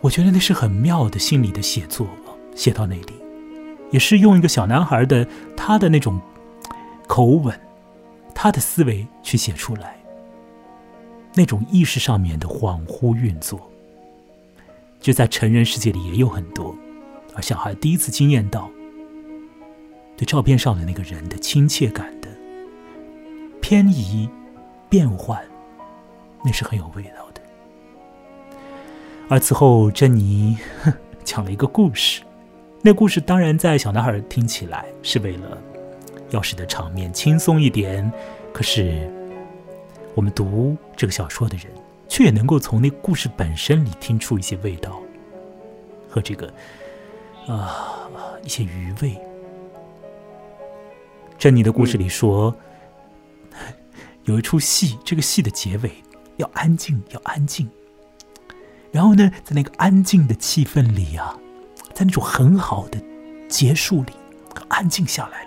[0.00, 2.08] 我觉得那是很妙的心理的写作，
[2.54, 3.12] 写到那里，
[3.90, 6.18] 也是用一个小男孩的他的那种
[7.06, 7.58] 口吻，
[8.34, 9.96] 他的思维去写出来，
[11.34, 13.70] 那种意识上面的恍惚运作，
[15.00, 16.74] 就在成人世界里也有很多，
[17.34, 18.68] 而小孩第一次惊艳到
[20.16, 22.28] 对照片上的那个人的亲切感的
[23.60, 24.28] 偏移
[24.88, 25.42] 变换，
[26.44, 27.40] 那是很有味道的。
[29.28, 30.56] 而此后，珍妮
[31.24, 32.22] 讲了一个故事。
[32.82, 35.58] 那故事当然在小男孩听起来是为了
[36.30, 38.10] 要使得场面轻松一点，
[38.52, 39.08] 可是
[40.14, 41.66] 我们读这个小说的人，
[42.08, 45.00] 却也能够从那故事本身里听出一些味道
[46.10, 46.52] 和这个
[47.46, 48.08] 啊
[48.42, 49.16] 一些余味。
[51.38, 52.54] 珍妮的故事里说，
[54.24, 55.92] 有一出戏，这个戏的结尾
[56.38, 57.70] 要安静，要安静。
[58.90, 61.38] 然后呢，在那个安静的气氛里啊，
[61.94, 62.98] 在那种很好的
[63.48, 64.12] 结束里，
[64.68, 65.45] 安静下来。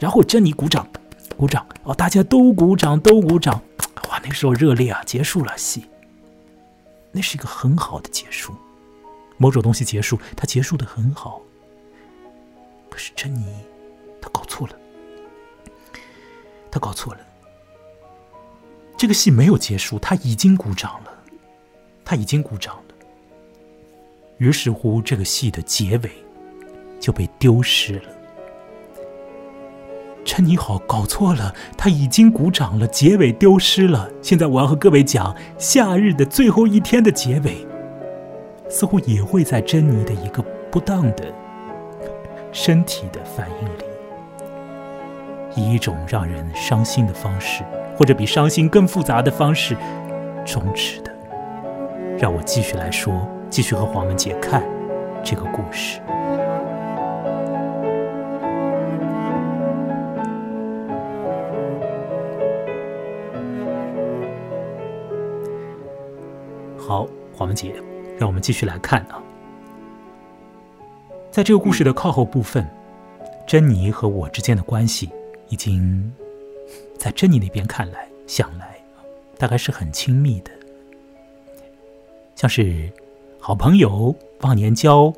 [0.00, 0.88] 然后珍妮鼓掌，
[1.36, 3.62] 鼓掌哦，大家都鼓掌，都鼓掌。
[4.08, 5.00] 哇，那时候热烈啊！
[5.04, 5.84] 结束了戏，
[7.12, 8.52] 那是一个很好的结束。
[9.36, 11.40] 某种东西结束，它结束的很好。
[12.88, 13.54] 可是珍妮，
[14.20, 14.74] 她搞错了，
[16.70, 17.20] 她搞错了。
[18.96, 21.12] 这个戏没有结束，他已经鼓掌了。
[22.04, 22.94] 他已经鼓掌了，
[24.38, 26.10] 于是乎，这个戏的结尾
[26.98, 28.19] 就被丢失了。
[30.24, 34.08] 珍妮好，搞错了，他已经鼓掌了，结尾丢失了。
[34.22, 37.66] 现在我要和各位讲，夏日的最后一天的结尾，
[38.68, 41.24] 似乎也会在珍妮的一个不当的
[42.52, 43.84] 身体的反应里，
[45.56, 47.64] 以一种让人伤心的方式，
[47.96, 49.76] 或者比伤心更复杂的方式
[50.44, 51.10] 终止的。
[52.18, 54.62] 让我继续来说，继续和黄文杰看
[55.24, 56.00] 这个故事。
[66.90, 67.72] 好，黄文杰，
[68.18, 69.22] 让我们继续来看啊。
[71.30, 72.68] 在这个故事的靠后部分，
[73.46, 75.08] 珍妮和我之间的关系，
[75.50, 76.12] 已经
[76.98, 78.76] 在珍妮那边看来，想来
[79.38, 80.50] 大概是很亲密的。
[82.34, 82.90] 像是
[83.38, 85.14] 好朋友、忘年交，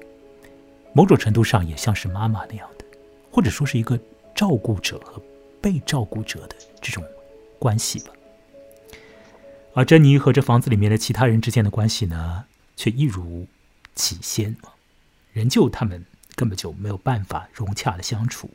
[0.92, 2.84] 某种程度上也像是妈妈那样的，
[3.30, 3.98] 或者说是一个
[4.34, 5.22] 照顾者和
[5.58, 7.02] 被照顾者的这种
[7.58, 8.12] 关系吧。
[9.74, 12.44] 而珍妮和这房子里面的其他人之间的关系呢，
[12.76, 13.46] 却一如
[13.94, 14.56] 起先，
[15.32, 16.04] 仍旧他们
[16.34, 18.50] 根本就没有办法融洽的相处，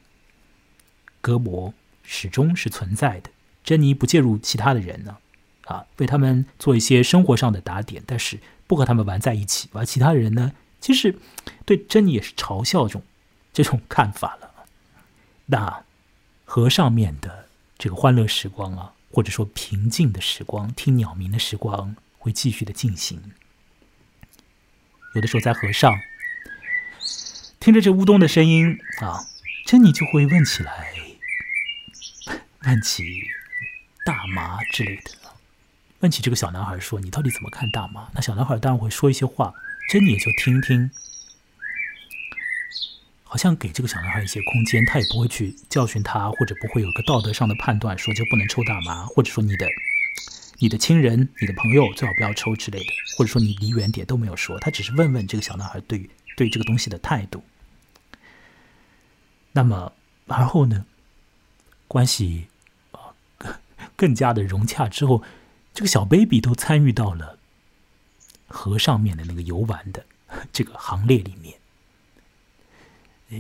[1.22, 3.30] 隔膜始终是存在的。
[3.64, 5.18] 珍妮不介入其他的人呢，
[5.66, 8.40] 啊，为他们做一些生活上的打点，但是。
[8.68, 10.52] 不和他们玩在一起，而其他人呢，
[10.82, 11.18] 其实
[11.66, 13.02] 对珍妮也是嘲笑这种
[13.54, 14.52] 这种看法了。
[15.46, 15.86] 那
[16.44, 17.48] 河上面的
[17.78, 23.32] 这个欢乐时光啊，或者说平静的时光，听鸟鸣的时光，会继续的进行。
[25.16, 26.00] 有的时候在河上
[27.60, 29.26] 听着这乌冬的声音啊，
[29.66, 30.94] 珍妮就会问起来，
[32.64, 33.04] 问起
[34.06, 35.12] 大麻之类的。
[36.00, 39.56] 问起这个小男孩说：“你到底怎么看大麻？”那小男孩当然会说一些话，
[39.90, 40.92] 珍妮也就听听，
[43.28, 49.68] 好像给这个小男孩一些空间，他也不会去教训他，或者不会有个道德上的判断，说就不能抽大麻，或者说你的、
[50.60, 57.44] 你的亲人、你的朋友最好不要抽之类的，或者说你离远点都没有说，他只是问问这个小男孩对对这个东西的态度。
[59.52, 59.92] 那么
[60.28, 60.86] 而后呢，
[61.88, 62.48] 关系
[62.92, 63.14] 啊
[63.96, 65.24] 更加的融洽之后。
[65.74, 67.38] 这个小 baby 都参与到了
[68.48, 70.04] 河上面的那个游玩的
[70.52, 71.54] 这个行列里面。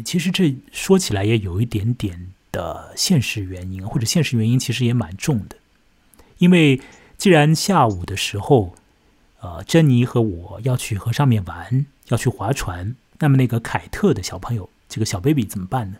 [0.03, 5.57] 其实这说起来也有一点点的现实原因，或者现实原因其实也蛮重的。
[6.37, 6.81] 因为
[7.17, 8.75] 既然下午的时候，
[9.39, 15.97] 呃，珍妮和我要去河上面玩，要去划船，那么那个凯特的小朋友，这个小 baby 怎么办呢？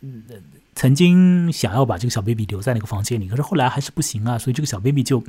[0.00, 0.24] 嗯。
[0.76, 5.22] 曾经想要把这个小 baby 留在那个房间里，可是后来还是不行啊，所以这个小 baby 就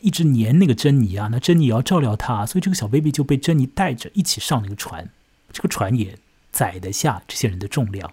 [0.00, 5.10] 一直黏那个珍妮啊，那珍妮也要照料他，所以这个小 baby 就被珍妮带着一起上那个船，
[5.54, 6.18] 这个船也
[6.50, 8.12] 载得下这些人的重量。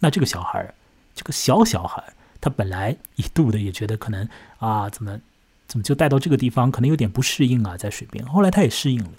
[0.00, 0.74] 那这个小孩儿，
[1.14, 2.02] 这个小小孩，
[2.40, 4.28] 他本来一度的也觉得可能
[4.58, 5.20] 啊，怎么
[5.68, 6.68] 怎么就带到这个地方？
[6.70, 8.26] 可能有点不适应啊，在水边。
[8.26, 9.12] 后来他也适应了，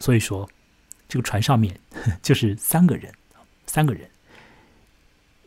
[0.00, 0.50] 所以说
[1.08, 1.78] 这个船上面
[2.20, 3.14] 就是三个人，
[3.66, 4.10] 三个人，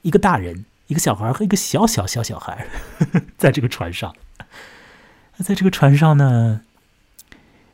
[0.03, 2.65] 一个大人，一个小孩和一个小小小小孩，
[3.37, 4.15] 在这个船上。
[5.35, 6.61] 那在这个船上呢，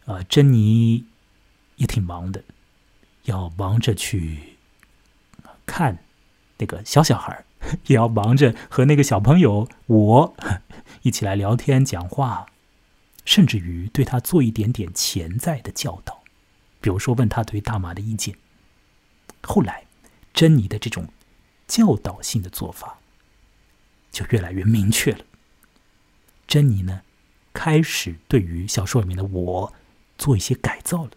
[0.06, 1.06] 啊，珍妮
[1.76, 2.44] 也挺忙的，
[3.28, 4.58] 要忙着去
[5.66, 6.00] 看
[6.58, 7.46] 那个小小孩，
[7.88, 10.36] 也要忙着和那个小朋友我。
[11.04, 12.48] 一起来聊天、讲话，
[13.24, 16.22] 甚至于对他做一点点潜在的教导，
[16.82, 18.36] 比如说问他对大麻的意见。
[19.44, 19.86] 后来，
[20.34, 21.08] 珍妮的这种
[21.68, 23.00] 教导性的做法
[24.12, 25.24] 就越来越明确了。
[26.46, 27.04] 珍妮呢，
[27.54, 29.74] 开始对于小说里面的我
[30.18, 31.12] 做一些改造了。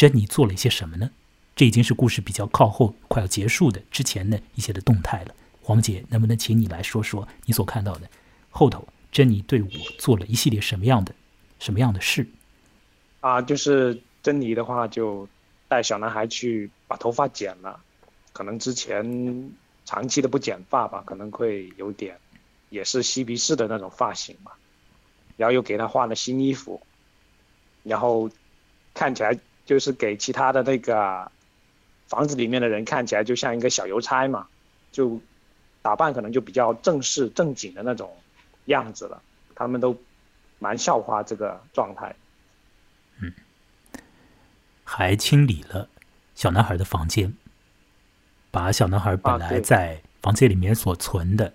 [0.00, 1.10] 珍妮做了一些什么呢？
[1.54, 5.34] 这已经是故事比较靠后、快要结束的之前的一些的动态了。
[5.60, 8.08] 黄姐，能不能请你来说说你所看到的？
[8.48, 11.14] 后头，珍妮对我做了一系列什么样的、
[11.58, 12.26] 什么样的事？
[13.20, 15.28] 啊，就是珍妮的话，就
[15.68, 17.78] 带小男孩去把头发剪了，
[18.32, 19.52] 可能之前
[19.84, 22.16] 长期的不剪发吧，可能会有点，
[22.70, 24.52] 也是嬉皮士的那种发型嘛。
[25.36, 26.80] 然后又给他换了新衣服，
[27.82, 28.30] 然后
[28.94, 29.38] 看起来
[29.70, 31.30] 就是给其他的那个
[32.08, 34.48] 房子里面的人看起来就像一个小邮差嘛，
[34.90, 35.20] 就
[35.80, 38.10] 打扮可能就比较正式正经的那种。
[38.66, 39.20] 样子了，
[39.54, 39.96] 他们都
[40.60, 42.14] 蛮笑话这个状态。
[43.20, 43.32] 嗯，
[44.84, 45.88] 还清理了
[46.36, 47.34] 小男孩的房间，
[48.50, 51.52] 把小男孩本来在房间里面所存的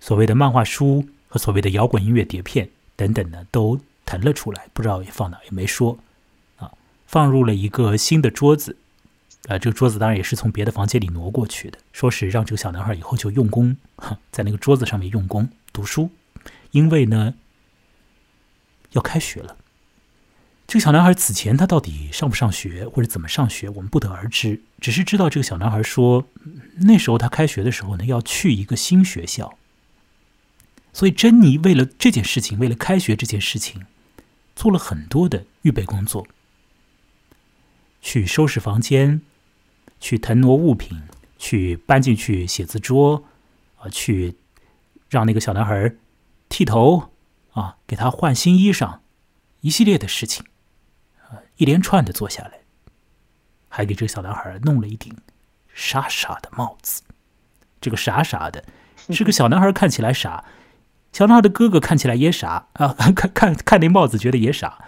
[0.00, 6.02] 所谓的漫画书和所谓的摇滚音乐碟片等等呢都腾了出来，不知道也放哪，也没说啊，
[7.06, 8.76] 放入了一个新的桌子。
[9.48, 13.76] 啊，这个桌子当然也是从别的房间里挪过去的，说是让这个小男孩以后就用功，
[14.32, 16.10] 在那个桌子上面用功读书。
[16.72, 17.34] 因为呢，
[18.90, 19.56] 要开学了。
[20.66, 24.62] 这个小男孩此前他到底上不上学或者怎么上学，我们不得而知。
[24.80, 26.26] 只是知道这个小男孩说，
[26.80, 29.56] 那时候他开学的时候呢，要去一个新学校。
[30.92, 33.86] 所以珍妮为了这件事情，为了开学这件事情，
[34.56, 36.26] 做了很多的预备工作，
[38.06, 39.20] 去收拾房间，
[39.98, 41.02] 去腾挪物品，
[41.38, 43.24] 去搬进去写字桌，
[43.80, 44.36] 啊，去
[45.10, 45.92] 让那个小男孩。
[46.48, 47.10] 剃头，
[47.50, 49.00] 啊，给他换新衣裳，
[49.60, 50.46] 一系列的事情，
[51.28, 52.60] 啊，一连串的做下来，
[53.68, 55.12] 还给这个小男孩弄了一顶
[55.74, 57.02] 傻傻的帽子。
[57.80, 58.64] 这个傻傻的，
[59.10, 60.44] 这个小男孩看起来傻，
[61.12, 64.84] 小男孩的哥哥看起来也傻啊， 看看看那帽子觉得也傻，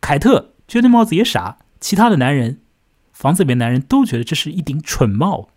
[0.00, 2.60] 凯特觉得那帽子也傻，其他的男人，
[3.12, 5.48] 房子里面男人都觉得这是一顶蠢帽，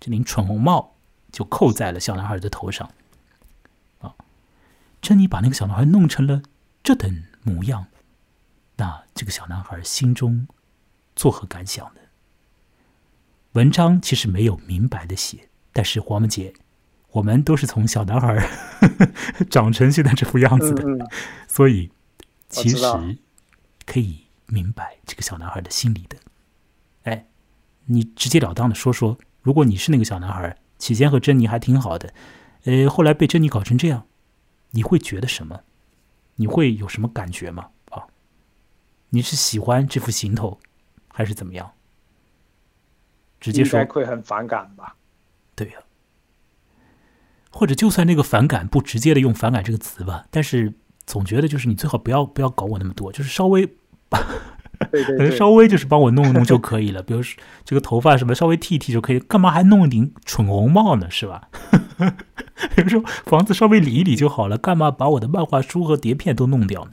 [0.00, 0.96] 这顶蠢红帽
[1.30, 2.90] 就扣在了小男孩的头上。
[4.00, 4.12] 啊
[5.00, 6.42] 珍妮把那个小男孩弄成了
[6.82, 7.86] 这等模样，
[8.76, 10.48] 那这个小男孩心中
[11.14, 12.00] 作何感想呢？
[13.52, 16.52] 文章其实没有明白的写，但是黄文杰，
[17.12, 18.44] 我们都是从小男孩
[19.48, 20.84] 长成现在这副样子的，
[21.46, 21.92] 所以
[22.48, 22.84] 其实
[23.86, 26.16] 可以明白这个小男孩的心理的。
[27.04, 27.26] 哎，
[27.86, 32.12] 你直截了当的说说，如果你是那个小男孩，起先和珍妮还挺好的，
[32.64, 34.06] 呃，后来被珍妮搞成这样。
[34.72, 35.60] 你会觉得什么？
[36.36, 37.70] 你会有什么感觉吗？
[37.90, 38.06] 啊，
[39.08, 40.60] 你是喜欢这副行头，
[41.08, 41.72] 还是怎么样？
[43.40, 44.96] 直接说会很反感吧？
[45.54, 45.78] 对呀，
[47.50, 50.72] 或者就算那个反感不直接的用反感这个词吧，但是
[51.06, 53.66] 总觉得就是你最好不要不要搞我那么多，就是稍微
[54.10, 54.26] 把。
[54.90, 61.10] 可能稍微就是帮我弄一弄就可以了， 比如说这个头发什么稍微剃剃就可以，干嘛还弄一顶蠢红帽呢？
[61.10, 61.48] 是吧？
[62.74, 66.92] 比如说房子稍微理一理就好了，干嘛把我的漫画书和碟片都弄掉呢？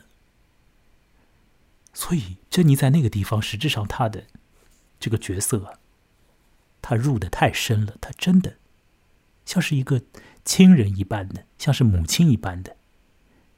[1.93, 4.25] 所以珍妮在那个地方，实质上她的
[4.99, 5.79] 这个角色，
[6.81, 8.57] 她入的太深了，她真的
[9.45, 10.01] 像是一个
[10.43, 12.75] 亲人一般的，像是母亲一般的，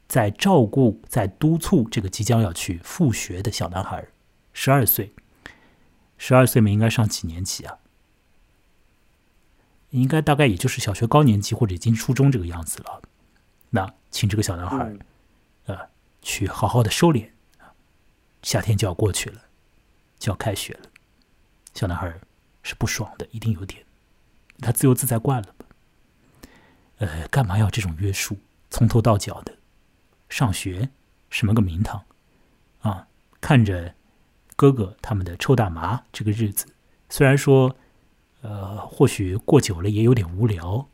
[0.10, 4.06] 在照顾、在督促这个即将要去复学的小男孩。
[4.52, 5.14] 十二岁，
[6.18, 7.78] 十二岁嘛，应该上几年级啊？
[9.92, 13.02] 应该大概也就是小学高年级或者已经初中这个样子了。
[13.70, 14.98] 那请这个小男孩，
[15.66, 15.78] 呃，
[16.24, 17.30] 去好好的收敛
[18.42, 19.42] 夏天就要过去了，
[20.18, 20.90] 就要开学了。
[21.76, 22.20] 小男孩
[22.64, 23.86] 是不爽的，一定有点。
[24.60, 25.66] 他自由自在惯了吧？
[26.98, 28.38] 呃，干嘛要这种约束？
[28.72, 29.56] 从头到脚的
[30.30, 30.90] 上学，
[31.30, 32.06] 什么个名堂
[32.80, 33.08] 啊？
[33.42, 33.96] 看着。
[34.56, 36.66] 哥哥他们的抽大麻这个日子，
[37.08, 37.78] 虽然说，
[38.42, 40.90] 呃，或许过久了也有点无聊，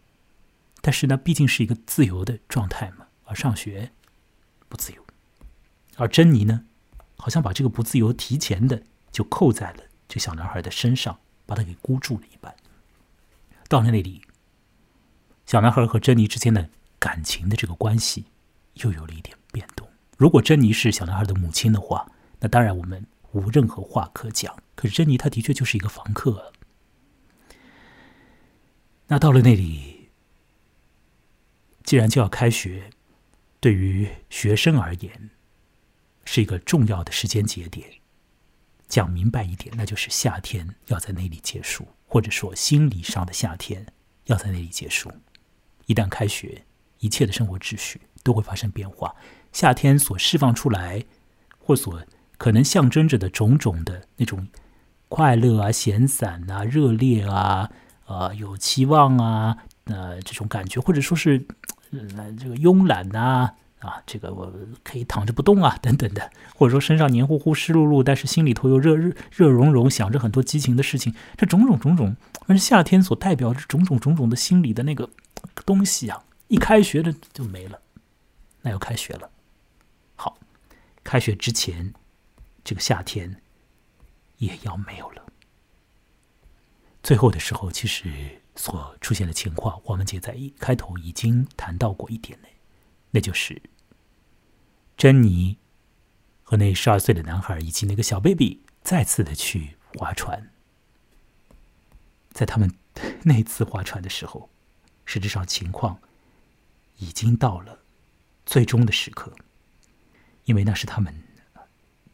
[0.82, 3.08] 但是呢，毕竟是一个自由的状态嘛。
[3.24, 3.92] 而上学，
[4.70, 5.04] 不自由。
[5.98, 6.66] 而珍妮呢，
[7.18, 11.18] 好像把这个不自由提前的就扣在了这小男孩的身上，
[11.48, 12.56] 把他给箍住了一般。
[13.68, 14.22] 到了那里，
[15.48, 16.70] 小男孩和珍妮之间的
[17.00, 18.26] 感情的这个关系
[18.76, 19.88] 又有了一点变动。
[20.18, 22.10] 如果珍妮是小男孩的母亲的话，
[22.40, 24.56] 那当然我们无任何话可讲。
[24.76, 26.54] 可是珍妮她的确就是一个房客。
[29.08, 30.10] 那到了那里，
[31.84, 32.90] 既然就要开学，
[33.60, 35.30] 对于学生而言
[36.24, 37.88] 是一个重要的时间节点。
[38.88, 43.86] 讲明白一点，那就是夏天要在那里结束，或者说心理上的夏天
[44.26, 45.12] 要在那里结束。
[45.88, 46.64] 一旦开学，
[47.00, 49.16] 一切的生活秩序都会发生变化。
[49.54, 51.06] 夏天所释放出来，
[51.58, 52.02] 或所
[52.38, 54.46] 可能象征着的种种的那种
[55.08, 57.70] 快乐啊、闲散啊、热烈啊。
[58.08, 61.44] 啊，有期望啊，呃，这种感觉，或者说是，
[62.40, 63.50] 这个慵懒呐，
[63.80, 64.54] 啊，这个我
[64.84, 72.16] 可以躺着不动啊， 等等的，或者说身上黏糊糊、湿漉漉，但是心里头又热热热融融，想着很多激情的事情，这种种种种，
[72.46, 75.10] 而夏天所代表着种种种种的心理的那个
[75.66, 77.80] 东西啊，一开学的就没了，
[78.66, 79.30] 那要开学了，
[80.16, 80.40] 好，
[81.04, 81.94] 开学之前，
[82.64, 83.44] 这个夏天
[84.38, 85.24] 也要没有了。
[87.04, 92.48] 最后的时候，其实所出现的情况，黄文杰在一开头已经谈到过一点呢，
[93.12, 93.62] 那就是
[94.98, 95.60] 珍妮
[96.42, 100.52] 和那十二岁的男孩以及那个小 baby 再次的去划船。
[102.32, 102.74] 在他们
[103.26, 104.50] 那次划船的时候，
[105.06, 106.00] 实质上情况
[106.98, 107.85] 已经到了
[108.46, 109.34] 最终的时刻，
[110.46, 111.24] 因为那是他们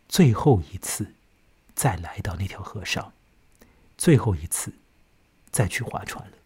[0.07, 1.13] 最后一次
[1.75, 3.13] 再来到那条河上，
[3.97, 4.73] 最后一次。
[5.53, 6.37] 再去划船了，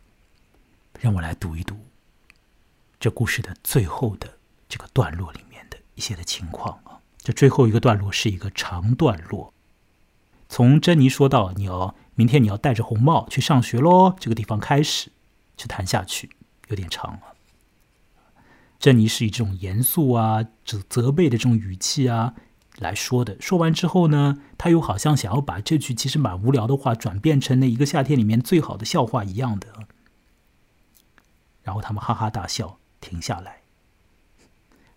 [1.00, 1.78] 让我来读一读
[3.00, 7.00] 这故事的最后的这个段落里面的一些的情况啊。
[7.20, 9.54] 这最后一个段落是一个长段落，
[10.50, 15.12] 从珍妮说到你要明天你要戴着红帽去上学喽这个地方开始，
[15.56, 16.32] 去谈下去
[16.70, 17.35] 有点长了。
[18.86, 22.36] 珍妮是以这种严肃啊、责责备的这种语气啊。
[22.78, 29.88] 来说的，说完之后呢，他又好像想要把这句其实蛮无聊的话转变成那一个夏天里面最好的笑话一样的，
[31.64, 33.64] 然后他们哈哈大笑，停下来，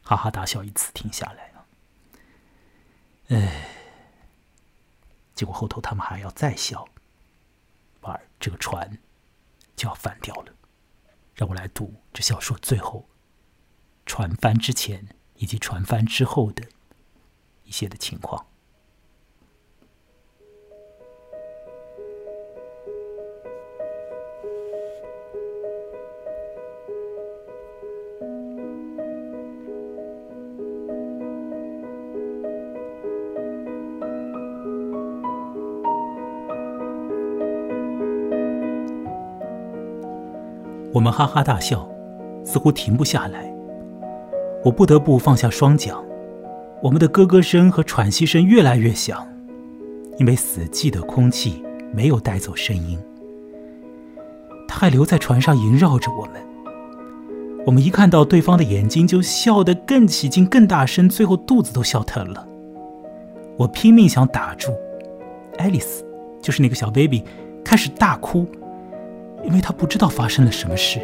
[0.02, 1.64] 哈哈大笑一次，停下来啊，
[3.28, 3.68] 哎，
[5.34, 6.86] 结果后头他们还要再笑，
[8.02, 8.98] 把这个船
[9.76, 10.52] 就要翻掉了，
[11.34, 13.07] 让我来读这小说最后
[14.08, 15.06] 船翻之前
[15.36, 16.64] 以及船翻之后的。
[17.68, 18.46] 一些的情况。
[40.94, 41.86] 我们哈哈大笑，
[42.44, 43.57] 似乎停不下来。
[44.64, 45.96] 我不得不放下双桨。
[46.82, 49.26] 我们的咯咯声和喘息声越来越响，
[50.18, 52.98] 因为死寂的空气没有带走声音，
[54.68, 56.34] 它还留在船上萦绕着我们。
[57.66, 62.46] 我们一看到对方的眼睛，就笑得更起劲、更大声，最后肚子都笑疼了。
[63.56, 64.72] 我拼命想打住，
[65.58, 66.04] 爱丽丝，
[66.40, 67.24] 就是那个小 baby，
[67.64, 68.46] 开始大哭，
[69.42, 71.00] 因为她不知道发生了什么事。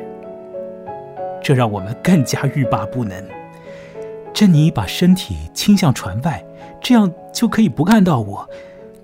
[1.43, 3.23] 这让我们更加欲罢不能。
[4.35, 6.45] 珍妮把身体倾向船外，
[6.83, 8.47] 这样就可以不看到我。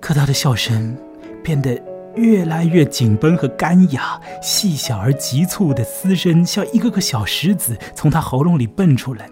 [0.01, 0.95] 可她的笑声
[1.41, 1.81] 变得
[2.15, 9.29] 越来越紧绷和干哑，细小而急促的嘶声像一个个小石子从她喉咙里蹦出来。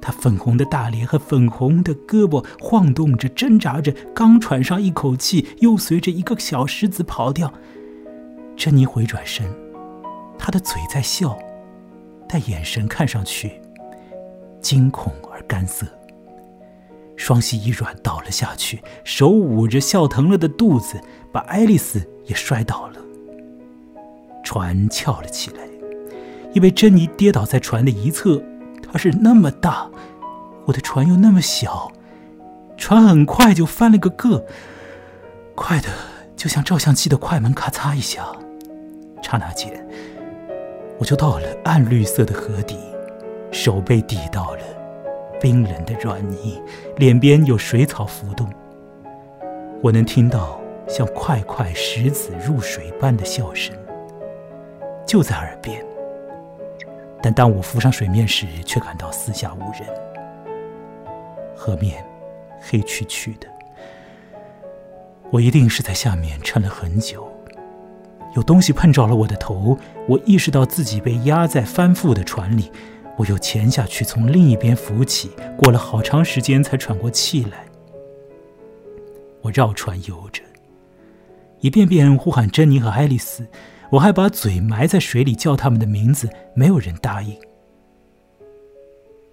[0.00, 7.52] 她粉红的大脸和粉红的胳膊晃动着、挣扎着，刚喘上一口气，又随着一个小石子跑掉。
[8.56, 9.46] 珍妮回转身，
[10.38, 11.36] 她的嘴在笑，
[12.26, 13.60] 但眼神看上去……
[14.60, 15.86] 惊恐而干涩，
[17.16, 21.00] 双膝一软倒了下去，手捂着笑疼了的肚子，
[21.32, 23.00] 把爱丽丝也摔倒了。
[24.44, 25.58] 船翘了起来，
[26.54, 28.42] 因为珍妮跌倒在船的一侧，
[28.90, 29.90] 它是那么大，
[30.64, 31.92] 我的船又那么小，
[32.76, 34.46] 船很快就翻了个个，
[35.54, 35.88] 快的
[36.34, 38.24] 就像照相机的快门，咔嚓一下，
[39.22, 39.86] 刹那间
[40.98, 42.76] 我就到了暗绿色的河底。
[43.50, 44.62] 手被抵到了
[45.40, 46.60] 冰冷的软泥，
[46.96, 48.48] 脸边有水草浮动。
[49.82, 53.76] 我能听到像块块石子入水般的笑声，
[55.06, 55.84] 就在耳边。
[57.22, 59.88] 但当我浮上水面时，却感到四下无人。
[61.56, 62.04] 河面
[62.60, 63.48] 黑黢黢的，
[65.30, 67.28] 我一定是在下面撑了很久。
[68.36, 69.76] 有东西碰着了我的头，
[70.06, 72.70] 我意识到自己被压在翻覆的船里，
[73.18, 77.66] 我又潜下去，从另一边浮起，过了好长时间才喘过气来。
[79.42, 80.40] 我绕船游着，
[81.58, 83.44] 一遍遍呼喊珍妮和爱丽丝，
[83.90, 87.36] 我还把嘴埋在水里叫他们的名字，没有人答应。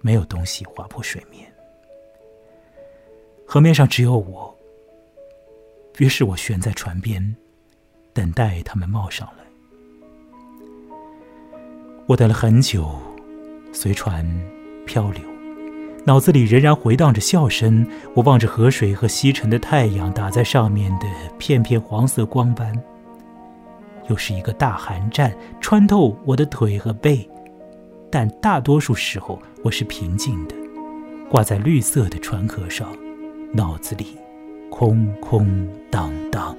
[0.00, 1.52] 没有东西划破水面，
[3.46, 4.52] 河面上只有我。
[5.98, 7.36] 于是我悬在船边，
[8.12, 9.44] 等待他们冒上来。
[12.06, 12.96] 我等了很久，
[13.76, 14.26] 随船
[14.86, 15.20] 漂流，
[16.02, 17.86] 脑子里仍然回荡着笑声。
[18.14, 22.74] 我望着河水和西沉的太阳打在上面的片片黄色光斑。
[24.08, 25.30] 又是一个大寒战，
[25.60, 27.28] 穿透我的腿和背。
[28.10, 30.54] 但大多数时候，我是平静的，
[31.28, 32.88] 挂在绿色的船壳上，
[33.52, 34.16] 脑子里
[34.70, 36.56] 空空荡荡，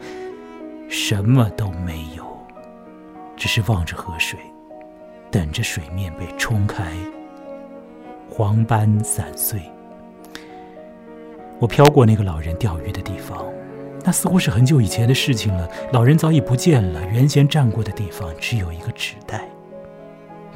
[0.87, 2.23] 什么都没有，
[3.35, 4.37] 只是望着河水，
[5.31, 6.91] 等着水面被冲开，
[8.29, 9.61] 黄斑散碎。
[11.59, 13.45] 我飘过那个老人钓鱼的地方，
[14.03, 15.67] 那似乎是很久以前的事情了。
[15.91, 19.47] 老人早已不见了，原先站过的地方只有一个纸袋。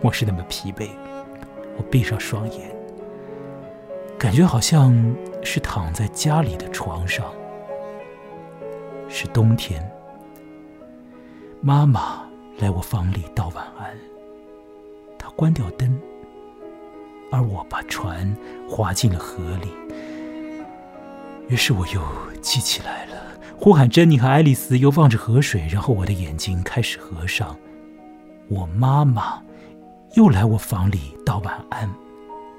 [0.01, 0.89] 我是那么疲惫，
[1.77, 2.71] 我闭上双眼，
[4.17, 4.93] 感觉好像
[5.43, 7.25] 是躺在家里的床上。
[9.09, 9.83] 是冬天，
[11.61, 12.23] 妈妈
[12.59, 13.93] 来我房里道晚安，
[15.35, 15.99] 关掉灯，
[17.31, 18.35] 而我把船
[18.69, 19.69] 划进了河里。
[21.47, 22.01] 于是我又
[22.41, 23.15] 记起来了，
[23.57, 27.57] 呼喊珍妮和爱丽丝，又望着河水，然后我的眼睛开始合上。
[28.49, 29.41] 我妈妈。
[30.15, 31.89] 又来我房里道晚安，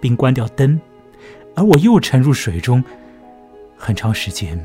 [0.00, 0.80] 并关掉灯，
[1.54, 2.82] 而我又沉入水中。
[3.76, 4.58] 很长时间，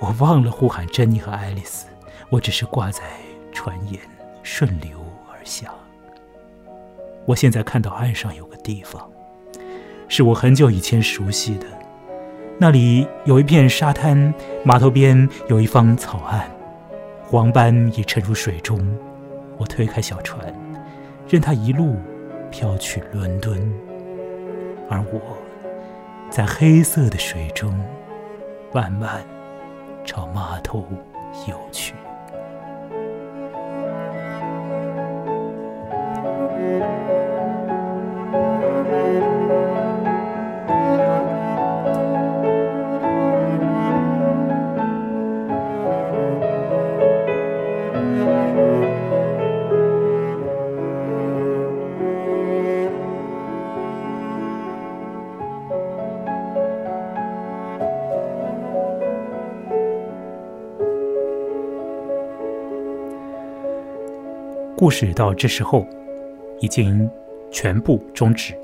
[0.00, 1.86] 我忘了呼喊珍妮和爱丽丝，
[2.30, 3.04] 我只是挂在
[3.52, 4.00] 船沿
[4.42, 4.98] 顺流
[5.30, 5.72] 而下。
[7.26, 9.10] 我现在看到岸上有个地方，
[10.06, 11.66] 是我很久以前熟悉的，
[12.56, 14.32] 那里有一片沙滩，
[14.64, 16.48] 码头边有一方草岸，
[17.24, 18.80] 黄斑已沉入水中。
[19.58, 20.54] 我推开小船。
[21.28, 21.96] 任它一路
[22.52, 23.58] 飘去伦敦，
[24.88, 25.20] 而我
[26.30, 27.76] 在黑色的水中
[28.72, 29.24] 慢慢
[30.04, 30.86] 朝码头
[31.48, 31.94] 游去。
[64.86, 65.84] 故事到这时候
[66.60, 67.10] 已经
[67.50, 68.54] 全部终止，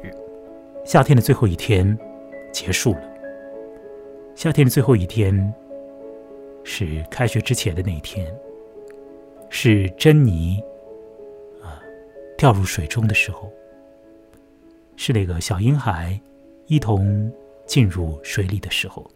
[0.85, 1.99] 夏天的最后一天
[2.53, 3.03] 结束了。
[4.37, 5.53] 夏天的最后一天
[6.63, 8.33] 是开学之前的那一天，
[9.51, 10.63] 是珍妮
[11.61, 11.83] 啊
[12.39, 13.53] 掉入水中的时候，
[14.95, 16.21] 是那个小婴孩
[16.69, 17.33] 一同
[17.67, 19.11] 进入水里的时候，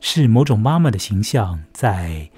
[0.00, 2.28] 是某种妈妈的形象在。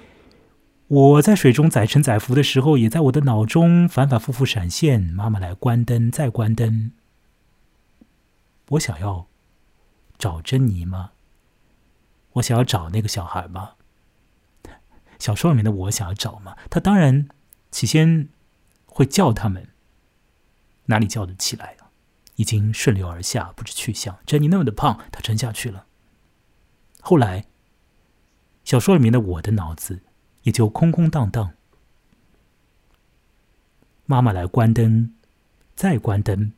[0.91, 5.01] 我在水中载沉载浮的时候，也在我的脑中反反复复闪现。
[5.01, 6.91] 妈妈来关灯，再关灯。
[8.71, 9.25] 我想要
[10.17, 11.11] 找珍妮吗？
[12.33, 13.75] 我想要找那个小孩吗？
[15.17, 16.57] 小说里面的我想要找吗？
[16.69, 17.29] 他当然
[17.71, 18.27] 起先
[18.85, 19.69] 会叫他们，
[20.87, 21.87] 哪里叫得起来啊？
[22.35, 24.19] 已经顺流而下，不知去向。
[24.25, 25.85] 珍妮那么的胖，她沉下去了。
[26.99, 27.45] 后来，
[28.65, 30.01] 小说里面的我的脑子。
[30.43, 31.53] 也就空空荡荡。
[34.05, 35.15] 妈妈来关灯，
[35.75, 36.51] 再关灯，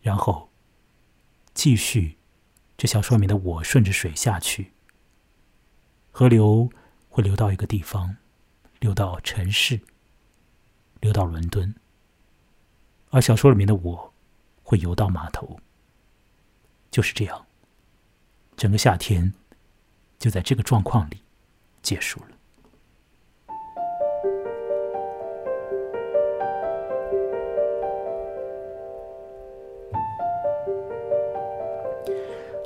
[0.00, 0.50] 然后
[1.54, 2.16] 继续。
[2.76, 4.72] 这小说里的我顺着水下去，
[6.12, 6.70] 河流
[7.08, 8.16] 会流到一个地方，
[8.78, 9.80] 流到城市，
[11.00, 11.74] 流到伦敦。
[13.10, 14.14] 而小说里面的我
[14.62, 15.58] 会游到码头。
[16.92, 17.46] 就是这样，
[18.56, 19.34] 整个夏天
[20.20, 21.22] 就在这个状况里。
[21.82, 22.26] 结束了。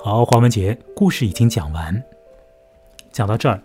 [0.05, 2.02] 好，黄文杰，故事已经讲完。
[3.12, 3.62] 讲到这儿，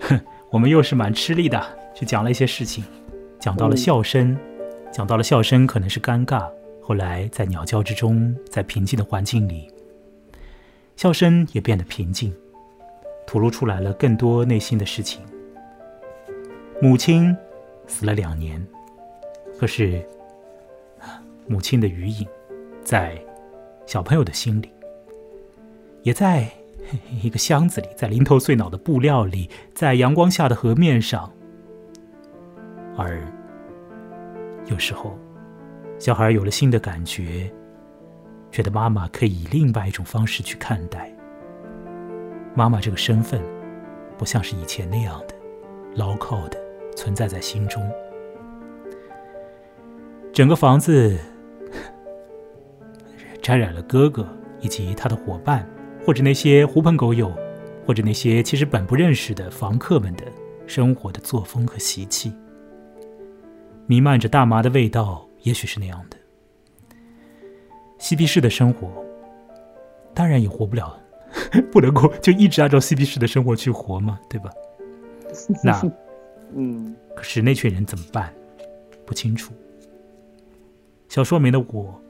[0.00, 0.18] 哼，
[0.48, 1.60] 我们又是蛮吃力的，
[1.94, 2.82] 去讲了一些事情，
[3.38, 4.38] 讲到了笑声，
[4.90, 9.70] 讲到了笑声可能是尴尬，后来在鸟叫之中，在平静的环境里，
[10.96, 12.34] 笑声也变得平静，
[13.30, 15.22] 吐露出来了更多内心的事情。
[16.82, 17.32] 母亲
[17.86, 18.60] 死了两年，
[19.56, 20.04] 可是
[21.46, 22.26] 母亲的余影，
[22.82, 23.16] 在
[23.86, 24.68] 小朋友的心里，
[26.02, 26.50] 也在
[27.22, 31.32] 一个箱子里，在零头碎脑的布料里，在阳光下的河面上，
[32.96, 33.22] 而
[34.66, 35.16] 有时候。
[36.00, 37.48] 小孩有了新的感觉，
[38.50, 41.14] 觉得妈妈可以以另外一种方式去看待。
[42.54, 43.40] 妈妈这个身份，
[44.18, 45.34] 不像是以前那样的
[45.94, 46.58] 牢靠的
[46.96, 47.82] 存在在心中。
[50.32, 51.18] 整个房子
[53.42, 54.26] 沾染了哥哥
[54.60, 55.68] 以及他的伙伴，
[56.04, 57.32] 或者那些狐朋狗友，
[57.86, 60.24] 或者那些其实本不认识的房客们的
[60.66, 62.32] 生活的作风和习气，
[63.86, 65.26] 弥漫着大麻的味道。
[65.42, 66.18] 也许是那样的，
[67.96, 69.02] 嬉皮士的生活，
[70.12, 70.99] 当然也活不了，
[71.70, 74.50] 不能够就一直按照嬉皮士的生活去活嘛，对吧？
[75.62, 75.80] 那，
[76.54, 78.32] 嗯，可是那群人怎么办？
[79.06, 79.52] 不清楚。
[81.08, 82.00] 小说里的我，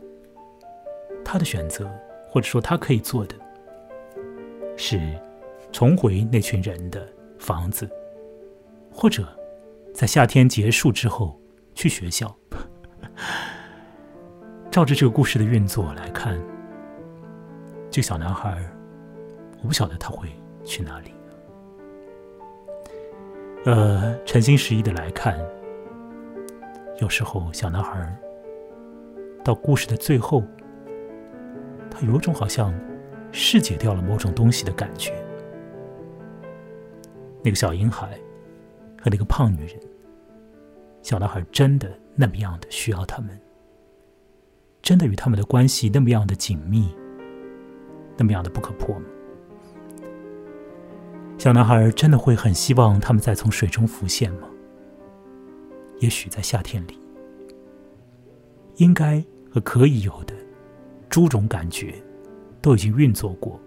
[1.25, 1.91] 他的选择，
[2.29, 3.35] 或者说他可以做的，
[4.77, 5.19] 是
[5.73, 7.07] 重回那群人的
[7.39, 7.89] 房子，
[8.93, 9.27] 或者
[9.95, 11.39] 在夏天结束之后
[11.75, 12.35] 去学校。
[14.71, 16.41] 照着这个故事的运作来看，
[17.91, 18.57] 这个小男孩，
[19.63, 20.29] 我不晓得他会
[20.65, 21.13] 去哪里。
[23.65, 25.39] 呃，诚心实意的来看，
[27.01, 28.17] 有时候小男孩
[29.45, 30.43] 到故事的最后，
[31.91, 32.75] 他有种好像
[33.33, 35.13] 释解掉了某种东西的感觉。
[37.43, 38.09] 那个小婴孩
[38.99, 39.79] 和那个胖女人，
[41.03, 41.91] 小男孩真的。
[42.17, 43.41] 那么样的需要他们，
[44.83, 46.95] 真的与他们的关系那么样的紧密，
[48.19, 49.07] 那么样的不可破吗？
[51.41, 54.47] 小男孩真的会很希望他们再从水中浮现吗？
[55.99, 56.99] 也许在夏天里，
[58.77, 60.35] 应该和可以有的
[61.09, 61.95] 诸种感觉，
[62.61, 63.59] 都已经运作过，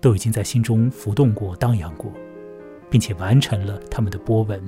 [0.00, 2.12] 都已经在心中浮动过、荡漾过，
[2.90, 4.60] 并且完成了他们的波纹。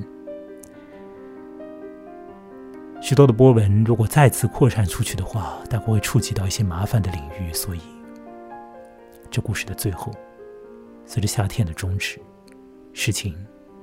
[3.01, 7.53] 许多的波纹，如果再次扩散出去的话，大概会触及到一些麻烦的领域。
[7.53, 7.81] 所以，
[9.33, 10.13] 这故事的最后，
[11.11, 12.21] 随着夏天的终止，
[12.93, 13.35] 事情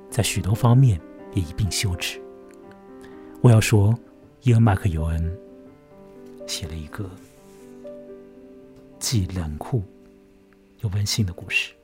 [0.08, 0.98] 在许多方面
[1.34, 2.18] 也一并休止。
[3.42, 3.94] 我要说，
[4.40, 5.38] 伊恩·麦克尤恩
[6.46, 7.04] 写了一个
[8.98, 9.82] 既冷酷
[10.80, 11.74] 又温馨的故事，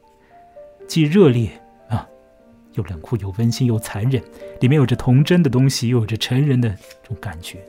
[0.89, 1.51] 既热烈
[1.91, 2.09] 啊。
[2.73, 4.25] 又冷酷又温馨又残忍，
[4.62, 7.62] 里面有着童真的东西，又有着成人的这种感觉，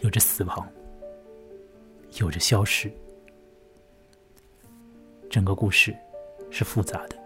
[0.00, 0.68] 有着死亡，
[2.18, 2.90] 有着消失。
[5.30, 5.96] 整个故事
[6.50, 7.16] 是复杂的，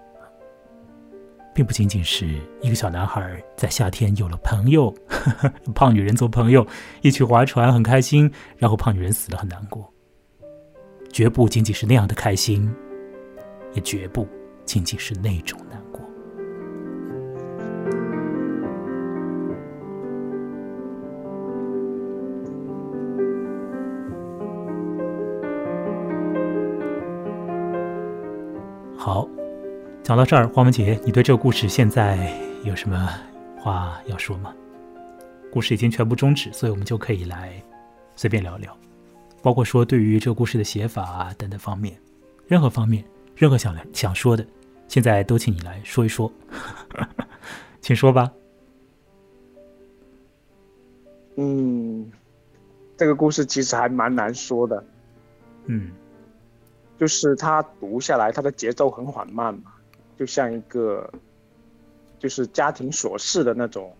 [1.54, 4.94] 并不仅仅是一个小男孩在夏天有了朋友，
[5.74, 6.64] 胖女人做朋友，
[7.00, 9.90] 一起划船很开心，然后胖女人死了很难过。
[11.10, 12.70] 绝不仅仅是那样的开心，
[13.72, 14.28] 也绝不。
[14.66, 15.73] 仅仅是那种难
[30.04, 33.08] 讲到这儿，黄文杰，你对这个故事现在有什么
[33.58, 34.54] 话要说吗？
[35.50, 37.54] 故事已经全部终止，所以我们就可以来
[38.14, 38.76] 随便聊聊，
[39.42, 41.98] 包括说对于这个故事的写法啊等等方面，
[42.46, 43.02] 任何方面。
[43.34, 44.46] 任何想来想说的，
[44.86, 46.30] 现在都请你来说一说，
[47.80, 48.30] 请说吧。
[51.36, 52.12] 嗯，
[52.96, 54.84] 这个故事其实还蛮难说的。
[55.64, 55.90] 嗯，
[56.96, 59.72] 就是他读下来，他的节奏很缓慢嘛，
[60.16, 61.10] 就像一个
[62.18, 63.94] 就是家庭琐事的那种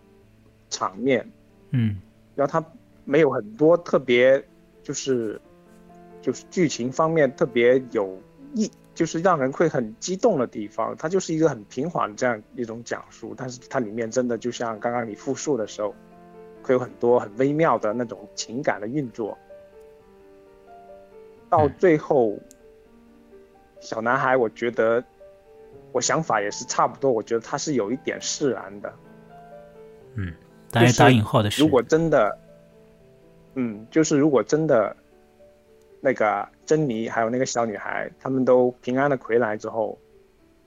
[0.69, 1.29] 场面。
[1.71, 2.01] 嗯，
[2.35, 2.65] 然后它
[3.03, 4.43] 没有很多特别，
[4.83, 5.39] 就是
[6.21, 8.17] 就是剧情方面特别有
[8.53, 8.71] 意。
[8.95, 15.93] 就是让人会很激动的地方，它就是一个很平缓这样一种讲述，但是它里面真的就像刚刚你复述的时候，
[16.63, 19.37] 会有很多很微妙的那种情感的运作。
[21.49, 22.39] 到最后，
[23.81, 25.03] 小男孩，我觉得
[25.95, 28.93] 我想法也是差不多，我觉得他是有一点释然的。
[30.15, 30.33] 嗯，
[30.69, 32.37] 当然打引号的是，如果真的，
[33.53, 34.93] 嗯，就是如果真的。
[36.01, 39.97] 那个珍妮还有那个小女孩，他们都平安的回来之后，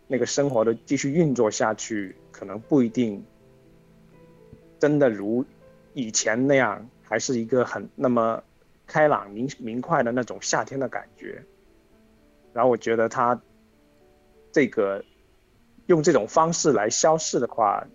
[0.08, 3.22] 那个生活的继续运作下去，可能不一定
[4.80, 5.44] 真的如
[5.94, 8.42] 以前那样还是一个很那么
[8.84, 11.40] 开朗明明快的那种夏天的感觉。
[12.52, 13.40] 然后我觉得他
[14.50, 15.04] 这个
[15.88, 17.86] 用这种方式来消逝的话，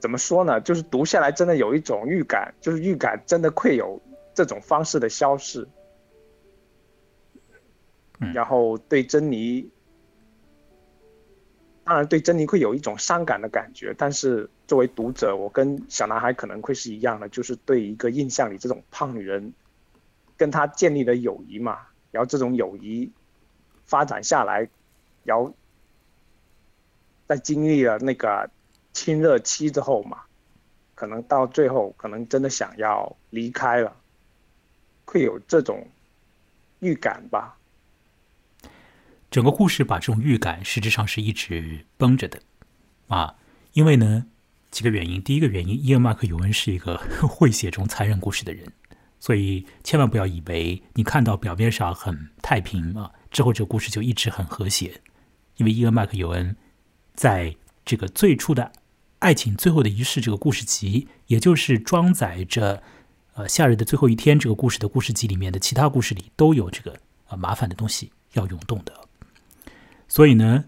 [0.00, 0.60] 怎么说呢？
[0.60, 4.00] 就是读下来真的有一种预感，就是预感真的会有
[4.34, 5.68] 这种方式的消逝。
[8.32, 9.68] 然后对珍妮，
[11.84, 19.52] 当然对珍妮会有一种伤感的感觉，但是作为读者，我跟小男孩可能会是一样的，就是对一个印象里这种胖女人，
[20.36, 21.80] 跟他建立的友谊嘛，
[22.12, 23.12] 然后这种友谊
[23.84, 24.68] 发展下来，
[25.24, 25.54] 然后
[27.26, 28.50] 在经历了那个
[28.92, 30.22] 亲热期之后嘛，
[30.94, 33.96] 可能到最后可能真的想要离开了，
[35.04, 35.88] 会有这种
[36.80, 37.56] 预感吧。
[39.30, 42.38] 整个故事把这种预感实质上是一直绷着的，
[43.08, 43.34] 啊，
[43.72, 44.26] 因为呢
[44.70, 45.22] 几个原因。
[45.22, 48.70] 第一个原因，伊恩·马克·尤恩是一个 会写这种残忍故事的人，
[49.18, 55.00] 所以千万不要以为你看到表面上很太平啊，之后这个故事就一直很和谐。
[55.62, 56.56] 因为伊恩·麦克·尤恩
[57.14, 58.64] 在这个最初的
[59.20, 62.82] 《爱情最后的仪式》这个故事集，也就是装载着
[63.34, 66.98] 呃夏日的最后一天这个故事的故事集里面的其他故事里，都有这个
[67.28, 68.92] 呃麻烦的东西要涌动的。
[70.08, 70.64] 所以呢，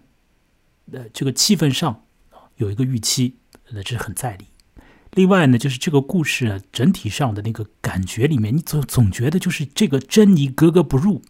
[0.93, 2.05] 呃，这个气氛上
[2.55, 3.35] 有一个预期，
[3.71, 4.45] 那这是很在理。
[5.11, 11.21] 另外呢，就是这个故事，整体上的那个感觉里面，你总总觉得就是这个珍妮格格不入，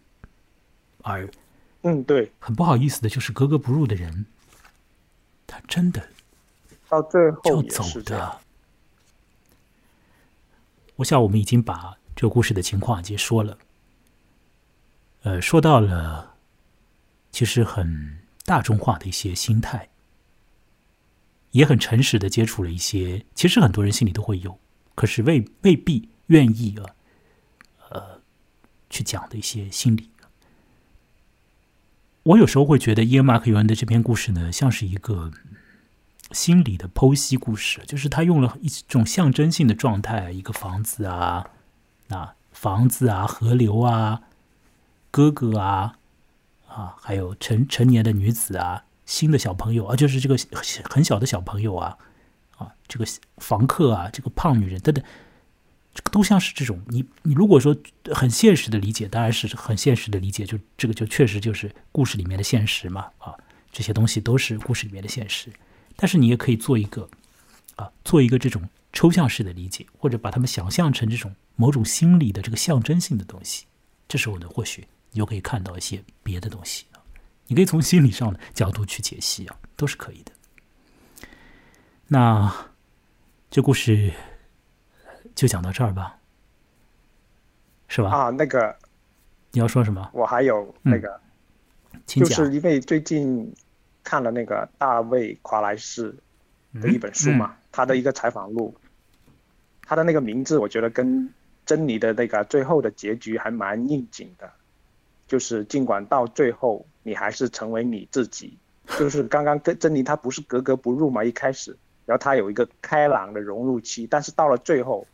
[1.02, 1.28] 而，
[1.86, 4.26] 嗯，对，很不好意思的，就是格格不入的人，
[5.46, 6.08] 他真的
[6.88, 8.40] 到最后要走的。
[10.96, 13.56] 我想我们已经把这个故事的情况已经说了，
[15.22, 16.34] 呃，说到了。
[17.32, 19.90] 其实很大众化的一些心态，
[21.50, 24.58] 也很诚实的接触了一些，其实很多人心里都会有，
[24.94, 26.88] 可是未未必愿意啊，
[27.90, 28.22] 呃，
[28.88, 30.10] 去讲的一些心理。
[32.26, 35.30] 我有时候会觉得伊恩·马克·尤恩的这篇故事呢，像是一个
[36.32, 41.50] 心理的剖析故事，就是他用了一种象征性的状态，一个房子啊，
[42.08, 44.22] 那房子啊，河流啊，
[45.10, 45.96] 哥哥啊。
[46.66, 50.36] 啊，还有成成年的女子啊，新的小朋友啊，就是这个
[50.84, 51.96] 很小的小朋友啊，
[52.58, 53.06] 啊，这个
[53.38, 55.02] 房客啊，这个胖女人等等，
[55.96, 56.80] 这个都像是这种。
[56.88, 57.74] 你你如果说
[58.12, 63.06] 很现实的理解，当然是很现实的理解，就这个就确实就是故事里面的现实嘛。
[63.16, 63.34] 啊，
[63.72, 65.50] 这些东西都是故事里面的现实。
[65.96, 67.08] 但是你也可以做一个
[67.76, 73.64] 啊，做一个这种抽象式的理解，或者把它们想象成这种某种心理的这个象征性的东西。
[74.06, 74.86] 这时候呢，或许。
[75.12, 77.00] 你就可以看到一些别的东西啊，
[77.46, 80.32] 你可以从心理上的角度去解析啊，都是可以的。
[82.08, 82.54] 那
[83.50, 84.12] 这故事
[85.36, 86.18] 就讲到这儿吧，
[87.86, 88.10] 是吧？
[88.10, 88.74] 啊，那个
[89.52, 90.10] 你要说什么？
[90.12, 91.20] 我还有那个，
[92.06, 93.54] 就是因为最近
[94.02, 96.12] 看了那个大卫·夸莱士
[96.80, 98.74] 的一本书嘛，他的一个采访录，
[99.82, 101.32] 他的那个名字我觉得跟
[101.66, 104.50] 珍妮的那个最后的结局还蛮应景的。
[105.28, 108.56] 就是尽管到最后你还是成为你自己，
[108.98, 111.76] 就是刚刚跟珍妮她不是格格不入嘛一开始，
[112.06, 115.04] 然后她有一个开朗的融入期，但是到了最后，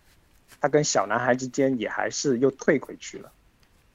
[0.60, 3.30] 她跟小男孩之间也还是又退回去了，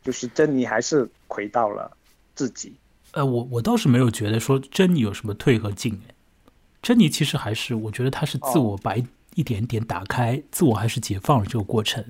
[0.04, 1.92] 就是珍妮还是回到了
[2.36, 2.76] 自己。
[3.12, 6.14] 呃，我我倒是没有觉得说珍妮有什么退和进哎，
[6.82, 9.04] 珍妮其实还是我觉得她是自我白
[9.36, 12.04] 一点点打开，自我还是解放了这个过程，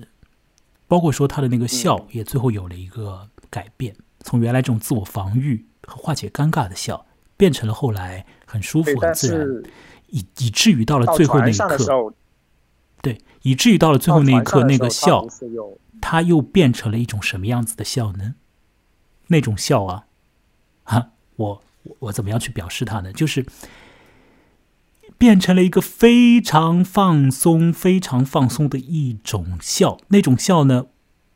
[0.86, 3.28] 包括说她的那个笑也最后有了一个。
[3.50, 9.62] 改变，从原来这种自我防御和化解尴尬的笑，变成了后来很舒服、很自然，
[10.08, 12.14] 以以至于到了最后那一刻，
[13.02, 15.26] 对，以至于到了最后那一刻，那个笑，
[16.00, 18.34] 它又变成了一种什么样子的笑呢？
[19.28, 20.06] 那种笑啊，
[20.84, 21.62] 啊，我
[22.00, 23.12] 我怎么样去表示它呢？
[23.12, 23.46] 就是
[25.16, 30.86] 变成了一个非常放松、非常放松的一种笑，那种笑呢？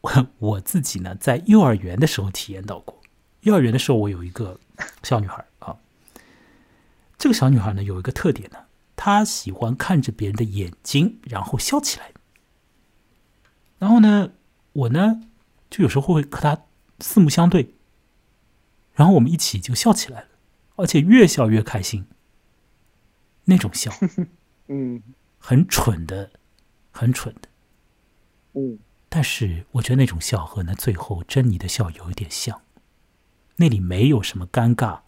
[0.02, 3.00] 我 我自己呢，在幼儿园的时候体验到过。
[3.42, 4.58] 幼儿园的时候，我有一个
[5.02, 5.76] 小女孩啊。
[7.18, 8.58] 这个小女孩呢，有一个特点呢，
[8.96, 12.12] 她喜欢看着别人的眼睛，然后笑起来。
[13.78, 14.32] 然后呢，
[14.72, 15.22] 我呢，
[15.68, 16.62] 就有时候会和他
[17.00, 17.74] 四目相对，
[18.92, 20.28] 然后我们一起就笑起来了，
[20.76, 22.06] 而且越笑越开心。
[23.44, 23.92] 那种笑，
[24.68, 25.02] 嗯，
[25.38, 26.30] 很蠢的，
[26.92, 27.48] 很蠢的，
[28.52, 28.78] 嗯。
[29.08, 32.62] 但是我觉得那种笑和那最后珍妮的笑有一点像，
[33.56, 35.00] 那里没有什么尴尬，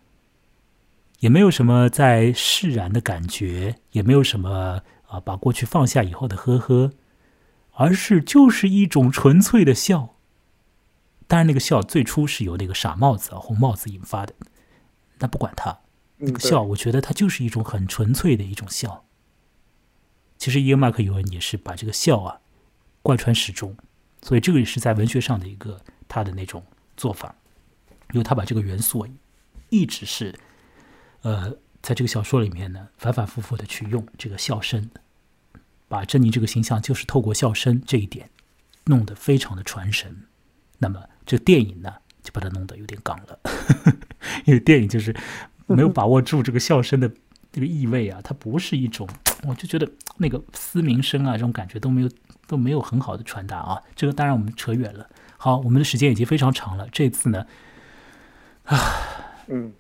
[1.25, 6.93] 也没有什么在释然的感觉，也没有什么啊，把过去放下以后的呵呵，
[7.73, 10.17] 而是就是一种纯粹的笑。
[11.27, 14.35] 当然，那个笑最初是由那个傻帽子啊、红帽子引发的。
[15.21, 15.79] 那不管他，
[16.19, 19.07] 那个笑，我觉得它就是一种很纯粹的一种笑。
[20.37, 22.39] 其实伊恩·麦克尤恩也是把这个笑啊
[23.01, 23.75] 贯穿始终，
[24.21, 26.63] 所以这个也是在文学上的一个他的那种
[26.99, 27.35] 做法，
[28.13, 29.09] 因为他把这个元素
[29.71, 30.39] 一直是
[31.25, 31.53] 呃
[31.83, 34.89] 在这个小说里面呢反反复复的去用这个笑声，
[35.89, 38.31] 把珍妮这个形象就是透过笑声这一点
[38.85, 40.17] 弄得非常的传神。
[40.79, 41.93] 那么这电影呢
[42.23, 43.39] 就把它弄得有点杠了，
[44.47, 45.15] 因为电影就是
[45.67, 47.11] 没有把握住这个笑声的
[47.51, 49.09] 这个意味啊，它不是一种。
[49.47, 49.87] 我就觉得
[50.17, 52.11] 那个嘶鸣声啊，这种感觉都没有
[52.47, 53.83] 都没有很好的传达啊。
[53.95, 55.09] 这个当然我们扯远了。
[55.37, 56.89] 好，我们的时间已经非常长了。
[56.91, 57.47] 这次呢，
[58.65, 58.79] 啊，
[59.49, 59.73] 嗯，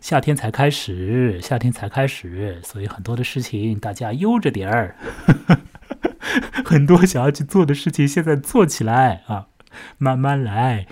[0.00, 4.96] 夏天才开始，夏天才开始，所以很多的事情大家悠着点儿。
[6.64, 9.46] 很多想要去做的事情，现在做起来啊，
[9.98, 10.86] 慢慢来。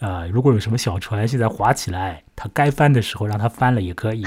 [0.00, 4.22] 啊，如果有什么小船现在划起来，它该翻的时候让它翻了也可以。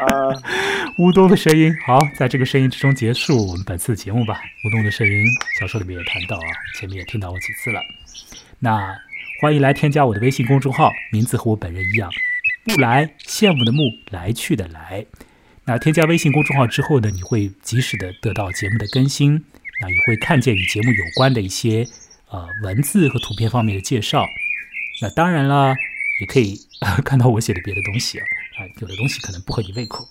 [0.00, 0.32] 啊，
[0.98, 4.40] 乌冬的声音，好，在这个声音之中结束我们本次的节目吧。
[4.64, 5.26] 乌冬的声音，
[5.60, 7.78] 小说里面也谈到啊，前面也听到过几次了。
[8.58, 8.96] 那
[9.38, 12.10] 欢迎来添加我的微信公众号，名字和我本人一样，
[12.64, 15.04] 木来，羡慕的慕，来去的来。
[15.66, 19.44] 那添加微信公众号之后呢，你会及时的得到节目的更新，
[19.82, 21.86] 那也会看见与节目有关的一些
[22.30, 24.26] 呃文字和图片方面的介绍。
[25.02, 25.74] 那当然了，
[26.18, 26.58] 也可以
[27.04, 28.24] 看到我写的别的东西啊。
[28.56, 30.08] 啊，有的东西可能不合你胃口，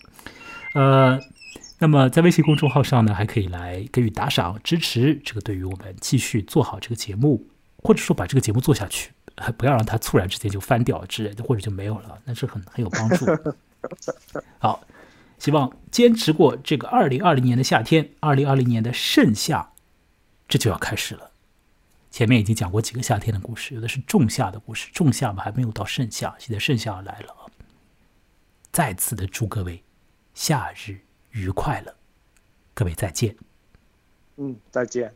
[0.75, 1.19] 呃，
[1.79, 7.47] 那么在微信公众号上呢，还可以来给予打赏支持，这个对于我们继续做好这个节目，
[7.85, 9.11] 或者说把这个节目做下去，
[9.57, 13.25] 不要让它突然之间就翻掉之类的，或者就没有了，那是很很有帮助。
[14.57, 14.83] 好，
[15.37, 19.71] 希望坚持过这个二零二零年的夏天，二零二零年的盛夏，
[20.47, 21.31] 这就要开始了。
[22.09, 27.51] 前面已经讲过几个夏天的故事，有的是仲夏的故事，仲夏嘛还没有到盛夏，现在盛夏来了。
[28.71, 29.83] 再次的祝各位
[30.33, 30.97] 夏日
[31.31, 31.93] 愉快了，
[32.73, 33.35] 各位再见。
[34.37, 35.13] 嗯，再见。